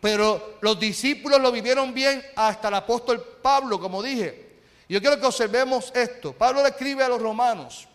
Pero 0.00 0.58
los 0.60 0.78
discípulos 0.78 1.40
lo 1.40 1.50
vivieron 1.50 1.92
bien 1.92 2.22
hasta 2.36 2.68
el 2.68 2.74
apóstol 2.74 3.38
Pablo, 3.42 3.80
como 3.80 4.02
dije. 4.02 4.46
Yo 4.88 5.00
quiero 5.00 5.18
que 5.18 5.26
observemos 5.26 5.90
esto. 5.94 6.32
Pablo 6.32 6.62
le 6.62 6.68
escribe 6.68 7.02
a 7.02 7.08
los 7.08 7.20
romanos 7.20 7.88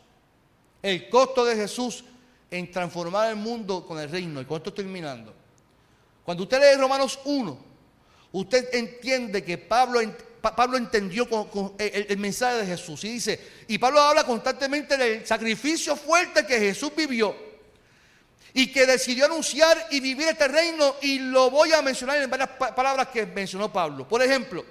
el 0.82 1.10
costo 1.10 1.46
de 1.46 1.56
Jesús 1.56 2.04
en 2.50 2.70
transformar 2.70 3.30
el 3.30 3.38
mundo 3.38 3.86
con 3.86 4.00
el 4.00 4.10
reino. 4.10 4.42
Y 4.42 4.46
con 4.46 4.58
esto 4.58 4.70
estoy 4.70 4.86
terminando. 4.86 5.34
Cuando 6.26 6.44
usted 6.44 6.60
lee 6.60 6.80
Romanos 6.80 7.20
1, 7.24 7.58
usted 8.34 8.74
entiende 8.74 9.44
que 9.44 9.58
Pablo, 9.58 10.02
Pablo 10.42 10.78
entendió 10.78 11.28
el, 11.78 12.06
el, 12.10 12.18
mensaje 12.18 12.58
de 12.58 12.66
Jesús. 12.66 13.04
Y 13.06 13.14
dice, 13.14 13.40
y 13.68 13.78
Pablo 13.78 14.02
habla 14.02 14.26
constantemente 14.26 14.98
del 14.98 15.26
sacrificio 15.26 15.96
fuerte 15.96 16.46
que 16.46 16.60
Jesús 16.60 16.92
vivió 16.96 17.51
y 18.54 18.72
que 18.72 18.86
decidió 18.86 19.26
anunciar 19.26 19.88
y 19.92 20.00
vivir 20.00 20.28
este 20.28 20.48
reino. 20.48 20.96
Y 21.02 21.20
lo 21.20 21.50
voy 21.50 21.72
a 21.74 21.82
mencionar 21.82 22.22
en 22.22 22.30
varias 22.30 22.50
palabras 22.50 23.08
que 23.08 23.26
mencionó 23.26 23.72
Pablo. 23.72 24.08
Por 24.08 24.22
ejemplo, 24.22 24.66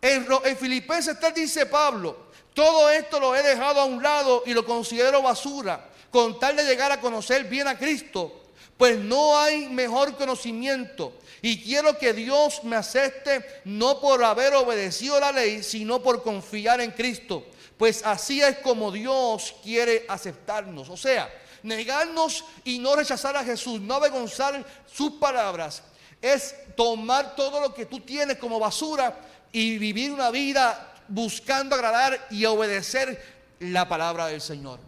en, 0.00 0.26
en 0.44 0.56
Filipenses 0.56 1.18
3 1.18 1.34
dice 1.34 1.66
Pablo, 1.66 2.28
todo 2.54 2.88
esto 2.90 3.18
lo 3.18 3.34
he 3.34 3.42
dejado 3.42 3.80
a 3.80 3.84
un 3.84 4.02
lado 4.02 4.42
y 4.46 4.54
lo 4.54 4.64
considero 4.64 5.22
basura, 5.22 5.88
con 6.10 6.38
tal 6.38 6.56
de 6.56 6.64
llegar 6.64 6.92
a 6.92 7.00
conocer 7.00 7.44
bien 7.44 7.66
a 7.66 7.76
Cristo, 7.76 8.44
pues 8.76 8.98
no 8.98 9.38
hay 9.38 9.68
mejor 9.68 10.16
conocimiento. 10.16 11.14
Y 11.42 11.62
quiero 11.62 11.98
que 11.98 12.12
Dios 12.12 12.64
me 12.64 12.76
acepte 12.76 13.44
no 13.64 14.00
por 14.00 14.22
haber 14.24 14.54
obedecido 14.54 15.20
la 15.20 15.32
ley, 15.32 15.62
sino 15.62 16.02
por 16.02 16.22
confiar 16.22 16.80
en 16.80 16.92
Cristo. 16.92 17.44
Pues 17.76 18.02
así 18.04 18.40
es 18.40 18.58
como 18.58 18.90
Dios 18.90 19.54
quiere 19.62 20.06
aceptarnos. 20.08 20.88
O 20.88 20.96
sea, 20.96 21.30
negarnos 21.64 22.44
y 22.62 22.78
no 22.78 22.94
rechazar 22.94 23.36
a 23.36 23.42
Jesús, 23.42 23.80
no 23.80 23.94
avergonzar 23.94 24.64
sus 24.86 25.12
palabras, 25.12 25.82
es 26.20 26.54
tomar 26.76 27.34
todo 27.34 27.60
lo 27.60 27.74
que 27.74 27.86
tú 27.86 28.00
tienes 28.00 28.38
como 28.38 28.60
basura 28.60 29.18
y 29.50 29.78
vivir 29.78 30.12
una 30.12 30.30
vida 30.30 30.94
buscando 31.08 31.74
agradar 31.74 32.28
y 32.30 32.44
obedecer 32.44 33.20
la 33.60 33.88
palabra 33.88 34.26
del 34.26 34.40
Señor. 34.40 34.78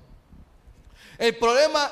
El 1.18 1.36
problema 1.36 1.90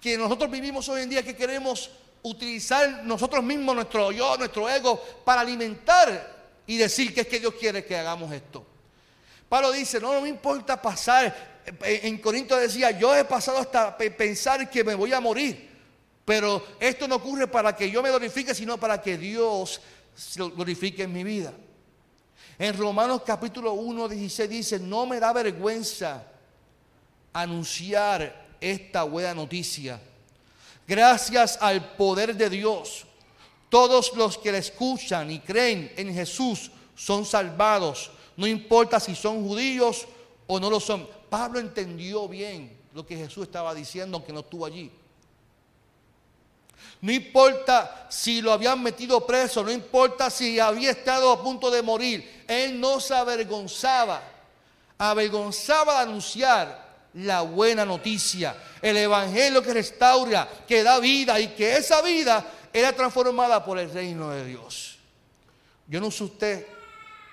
que 0.00 0.18
nosotros 0.18 0.50
vivimos 0.50 0.88
hoy 0.88 1.02
en 1.02 1.10
día 1.10 1.20
es 1.20 1.24
que 1.24 1.36
queremos 1.36 1.90
utilizar 2.22 3.04
nosotros 3.04 3.42
mismos, 3.44 3.74
nuestro 3.74 4.10
yo, 4.10 4.36
nuestro 4.36 4.68
ego, 4.68 5.00
para 5.24 5.42
alimentar 5.42 6.36
y 6.66 6.76
decir 6.76 7.14
que 7.14 7.22
es 7.22 7.28
que 7.28 7.40
Dios 7.40 7.54
quiere 7.54 7.84
que 7.84 7.96
hagamos 7.96 8.32
esto. 8.32 8.66
Pablo 9.48 9.72
dice, 9.72 10.00
no, 10.00 10.12
no 10.12 10.20
me 10.20 10.28
importa 10.28 10.80
pasar 10.80 11.57
en 11.80 12.18
Corinto 12.18 12.56
decía, 12.56 12.90
yo 12.92 13.14
he 13.14 13.24
pasado 13.24 13.58
hasta 13.58 13.96
pensar 13.96 14.68
que 14.70 14.84
me 14.84 14.94
voy 14.94 15.12
a 15.12 15.20
morir, 15.20 15.68
pero 16.24 16.64
esto 16.78 17.08
no 17.08 17.16
ocurre 17.16 17.46
para 17.46 17.74
que 17.74 17.90
yo 17.90 18.02
me 18.02 18.10
glorifique, 18.10 18.54
sino 18.54 18.78
para 18.78 19.00
que 19.00 19.16
Dios 19.16 19.80
se 20.14 20.42
glorifique 20.42 21.02
en 21.02 21.12
mi 21.12 21.24
vida. 21.24 21.52
En 22.58 22.76
Romanos 22.76 23.22
capítulo 23.24 23.72
1, 23.72 24.08
16 24.08 24.50
dice, 24.50 24.78
no 24.78 25.06
me 25.06 25.20
da 25.20 25.32
vergüenza 25.32 26.24
anunciar 27.32 28.48
esta 28.60 29.04
buena 29.04 29.34
noticia. 29.34 30.00
Gracias 30.86 31.58
al 31.60 31.94
poder 31.94 32.34
de 32.34 32.50
Dios, 32.50 33.06
todos 33.68 34.12
los 34.16 34.38
que 34.38 34.50
le 34.50 34.58
escuchan 34.58 35.30
y 35.30 35.40
creen 35.40 35.92
en 35.96 36.12
Jesús 36.12 36.70
son 36.96 37.24
salvados, 37.24 38.10
no 38.36 38.46
importa 38.46 38.98
si 38.98 39.14
son 39.14 39.46
judíos 39.46 40.06
o 40.46 40.58
no 40.58 40.70
lo 40.70 40.80
son. 40.80 41.06
Pablo 41.28 41.58
entendió 41.58 42.28
bien 42.28 42.76
lo 42.94 43.06
que 43.06 43.16
Jesús 43.16 43.44
estaba 43.44 43.74
diciendo, 43.74 44.16
aunque 44.16 44.32
no 44.32 44.40
estuvo 44.40 44.66
allí. 44.66 44.90
No 47.00 47.12
importa 47.12 48.06
si 48.08 48.40
lo 48.40 48.52
habían 48.52 48.82
metido 48.82 49.24
preso, 49.24 49.62
no 49.62 49.70
importa 49.70 50.30
si 50.30 50.58
había 50.58 50.90
estado 50.90 51.30
a 51.30 51.42
punto 51.42 51.70
de 51.70 51.82
morir, 51.82 52.44
él 52.48 52.80
no 52.80 52.98
se 52.98 53.14
avergonzaba, 53.14 54.22
avergonzaba 54.96 55.94
de 55.94 56.00
anunciar 56.00 56.88
la 57.14 57.42
buena 57.42 57.84
noticia, 57.84 58.56
el 58.82 58.96
evangelio 58.96 59.62
que 59.62 59.74
restaura, 59.74 60.48
que 60.66 60.82
da 60.82 60.98
vida 60.98 61.38
y 61.38 61.48
que 61.48 61.76
esa 61.76 62.02
vida 62.02 62.44
era 62.72 62.92
transformada 62.92 63.64
por 63.64 63.78
el 63.78 63.90
reino 63.92 64.30
de 64.30 64.44
Dios. 64.44 64.98
Yo 65.86 66.00
no 66.00 66.10
sé 66.10 66.24
usted, 66.24 66.66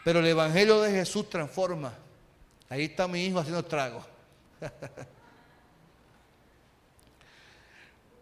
pero 0.03 0.19
el 0.19 0.27
evangelio 0.27 0.81
de 0.81 0.91
Jesús 0.91 1.29
transforma. 1.29 2.04
Ahí 2.75 2.85
está 2.85 3.07
mi 3.07 3.23
hijo 3.23 3.39
haciendo 3.39 3.63
trago. 3.63 4.05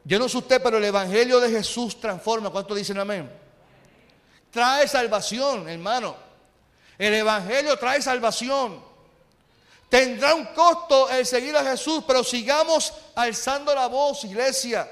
Yo 0.05 0.19
no 0.19 0.29
sé 0.29 0.37
usted, 0.37 0.61
pero 0.61 0.77
el 0.77 0.83
Evangelio 0.83 1.39
de 1.39 1.49
Jesús 1.49 1.99
transforma. 1.99 2.51
¿Cuánto 2.51 2.75
dicen 2.75 2.99
amén? 2.99 3.31
Trae 4.51 4.87
salvación, 4.87 5.67
hermano. 5.67 6.15
El 6.99 7.15
Evangelio 7.15 7.75
trae 7.79 7.99
salvación. 7.99 8.79
Tendrá 9.89 10.35
un 10.35 10.45
costo 10.45 11.09
el 11.09 11.25
seguir 11.25 11.57
a 11.57 11.63
Jesús, 11.63 12.03
pero 12.05 12.23
sigamos 12.23 12.93
alzando 13.15 13.73
la 13.73 13.87
voz, 13.87 14.23
iglesia. 14.23 14.87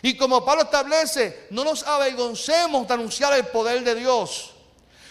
Y 0.00 0.16
como 0.16 0.42
Pablo 0.42 0.62
establece, 0.62 1.46
no 1.50 1.62
nos 1.62 1.82
avergoncemos 1.82 2.88
de 2.88 2.94
anunciar 2.94 3.34
el 3.34 3.48
poder 3.48 3.84
de 3.84 3.96
Dios. 3.96 4.54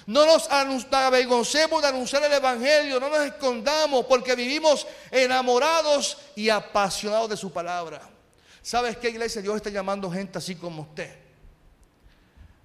No 0.07 0.25
nos 0.25 0.49
avergoncemos 0.49 1.81
de 1.81 1.89
anunciar 1.89 2.23
el 2.23 2.31
Evangelio, 2.31 2.97
no 2.97 3.09
nos 3.09 3.19
escondamos 3.25 4.05
porque 4.05 4.35
vivimos 4.35 4.87
enamorados 5.11 6.17
y 6.33 6.47
apasionados 6.47 7.29
de 7.29 7.35
su 7.35 7.51
palabra. 7.51 8.01
¿Sabes 8.61 8.95
qué 8.95 9.09
iglesia? 9.09 9.41
Dios 9.41 9.57
está 9.57 9.69
llamando 9.69 10.09
gente 10.09 10.37
así 10.37 10.55
como 10.55 10.83
usted. 10.83 11.13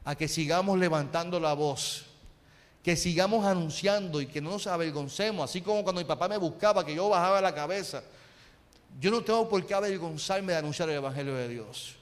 A 0.05 0.15
que 0.15 0.29
sigamos 0.29 0.79
levantando 0.79 1.41
la 1.41 1.53
voz. 1.55 2.07
Que 2.81 2.95
sigamos 2.95 3.45
anunciando 3.45 4.21
y 4.21 4.27
que 4.29 4.41
no 4.41 4.51
nos 4.51 4.69
avergoncemos. 4.69 5.51
Así 5.51 5.63
como 5.63 5.83
cuando 5.83 6.01
mi 6.01 6.07
papá 6.07 6.29
me 6.29 6.37
buscaba, 6.37 6.87
que 6.87 6.95
yo 6.95 7.09
bajaba 7.09 7.41
la 7.41 7.53
cabeza. 7.53 8.05
Yo 9.01 9.11
no 9.11 9.21
tengo 9.25 9.49
por 9.49 9.67
qué 9.67 9.75
avergonzarme 9.75 10.53
de 10.53 10.59
anunciar 10.61 10.89
el 10.91 10.97
Evangelio 10.97 11.35
de 11.35 11.49
Dios. 11.49 11.97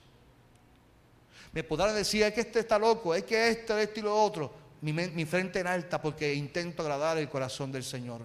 Me 1.53 1.65
podrán 1.65 1.95
decir, 1.95 2.25
es 2.25 2.35
que 2.35 2.43
este 2.43 2.61
está 2.61 2.79
loco, 2.79 3.15
es 3.15 3.25
que 3.25 3.49
este, 3.49 3.83
esto 3.83 4.01
y 4.01 4.03
lo 4.03 4.23
otro 4.23 4.60
mi, 4.81 5.25
frente 5.25 5.61
en 5.61 5.67
alta 5.67 6.01
porque 6.01 6.35
intento 6.35 6.83
agradar 6.83 7.19
el 7.19 7.29
corazón 7.29 7.71
del 7.73 7.85
Señor. 7.85 8.23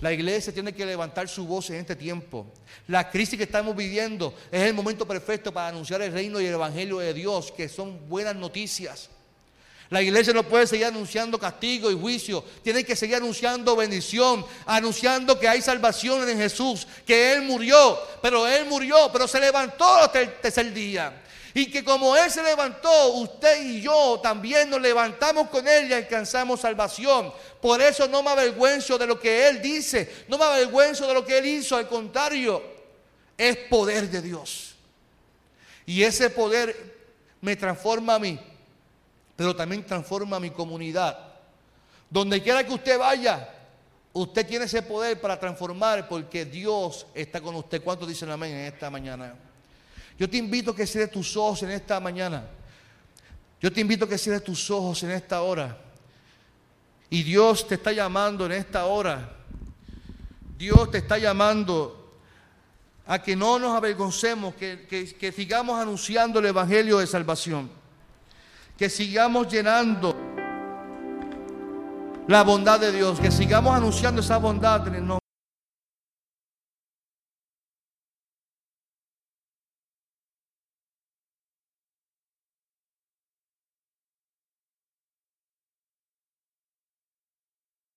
La 0.00 0.12
iglesia 0.12 0.52
tiene 0.52 0.74
que 0.74 0.84
levantar 0.84 1.28
su 1.28 1.46
voz 1.46 1.70
en 1.70 1.76
este 1.76 1.96
tiempo. 1.96 2.52
La 2.88 3.10
crisis 3.10 3.38
que 3.38 3.44
estamos 3.44 3.74
viviendo 3.74 4.34
es 4.50 4.62
el 4.62 4.74
momento 4.74 5.06
perfecto 5.06 5.52
para 5.52 5.68
anunciar 5.68 6.02
el 6.02 6.12
reino 6.12 6.40
y 6.40 6.46
el 6.46 6.54
evangelio 6.54 6.98
de 6.98 7.14
Dios, 7.14 7.50
que 7.50 7.68
son 7.68 8.06
buenas 8.08 8.36
noticias. 8.36 9.08
La 9.88 10.02
iglesia 10.02 10.32
no 10.32 10.42
puede 10.42 10.66
seguir 10.66 10.86
anunciando 10.86 11.38
castigo 11.38 11.90
y 11.90 11.98
juicio. 11.98 12.44
Tiene 12.62 12.84
que 12.84 12.96
seguir 12.96 13.16
anunciando 13.16 13.76
bendición, 13.76 14.44
anunciando 14.66 15.38
que 15.38 15.48
hay 15.48 15.62
salvación 15.62 16.28
en 16.28 16.36
Jesús, 16.36 16.86
que 17.06 17.32
Él 17.32 17.42
murió, 17.42 17.98
pero 18.20 18.46
Él 18.46 18.66
murió, 18.66 19.10
pero 19.12 19.28
se 19.28 19.40
levantó 19.40 20.12
el 20.12 20.40
tercer 20.40 20.72
día. 20.74 21.22
Y 21.56 21.70
que 21.70 21.82
como 21.82 22.14
Él 22.14 22.30
se 22.30 22.42
levantó, 22.42 23.14
usted 23.14 23.62
y 23.62 23.80
yo 23.80 24.20
también 24.22 24.68
nos 24.68 24.78
levantamos 24.78 25.48
con 25.48 25.66
Él 25.66 25.88
y 25.88 25.94
alcanzamos 25.94 26.60
salvación. 26.60 27.32
Por 27.62 27.80
eso 27.80 28.06
no 28.06 28.22
me 28.22 28.28
avergüenzo 28.28 28.98
de 28.98 29.06
lo 29.06 29.18
que 29.18 29.48
Él 29.48 29.62
dice, 29.62 30.26
no 30.28 30.36
me 30.36 30.44
avergüenzo 30.44 31.06
de 31.06 31.14
lo 31.14 31.24
que 31.24 31.38
Él 31.38 31.46
hizo, 31.46 31.74
al 31.74 31.88
contrario, 31.88 32.62
es 33.38 33.56
poder 33.70 34.10
de 34.10 34.20
Dios. 34.20 34.74
Y 35.86 36.02
ese 36.02 36.28
poder 36.28 36.94
me 37.40 37.56
transforma 37.56 38.16
a 38.16 38.18
mí, 38.18 38.38
pero 39.34 39.56
también 39.56 39.86
transforma 39.86 40.36
a 40.36 40.40
mi 40.40 40.50
comunidad. 40.50 41.18
Donde 42.10 42.42
quiera 42.42 42.66
que 42.66 42.74
usted 42.74 42.98
vaya, 42.98 43.48
usted 44.12 44.46
tiene 44.46 44.66
ese 44.66 44.82
poder 44.82 45.18
para 45.22 45.40
transformar 45.40 46.06
porque 46.06 46.44
Dios 46.44 47.06
está 47.14 47.40
con 47.40 47.54
usted. 47.54 47.82
¿Cuántos 47.82 48.06
dicen 48.06 48.30
amén 48.30 48.52
en 48.52 48.74
esta 48.74 48.90
mañana? 48.90 49.34
Yo 50.18 50.28
te 50.28 50.36
invito 50.38 50.70
a 50.70 50.76
que 50.76 50.86
cierres 50.86 51.10
tus 51.10 51.36
ojos 51.36 51.62
en 51.62 51.70
esta 51.70 52.00
mañana. 52.00 52.44
Yo 53.60 53.72
te 53.72 53.80
invito 53.80 54.04
a 54.04 54.08
que 54.08 54.18
cierres 54.18 54.44
tus 54.44 54.70
ojos 54.70 55.02
en 55.02 55.10
esta 55.10 55.42
hora. 55.42 55.78
Y 57.10 57.22
Dios 57.22 57.66
te 57.68 57.74
está 57.74 57.92
llamando 57.92 58.46
en 58.46 58.52
esta 58.52 58.86
hora. 58.86 59.36
Dios 60.56 60.90
te 60.90 60.98
está 60.98 61.18
llamando 61.18 62.18
a 63.06 63.22
que 63.22 63.36
no 63.36 63.58
nos 63.58 63.76
avergoncemos, 63.76 64.54
que, 64.54 64.86
que 64.86 65.32
sigamos 65.32 65.78
anunciando 65.78 66.38
el 66.40 66.46
Evangelio 66.46 66.98
de 66.98 67.06
salvación. 67.06 67.70
Que 68.76 68.88
sigamos 68.88 69.48
llenando 69.48 70.16
la 72.26 72.42
bondad 72.42 72.80
de 72.80 72.92
Dios, 72.92 73.20
que 73.20 73.30
sigamos 73.30 73.74
anunciando 73.74 74.20
esa 74.20 74.38
bondad 74.38 74.88
en 74.88 74.94
el 74.96 75.06
nombre. 75.06 75.25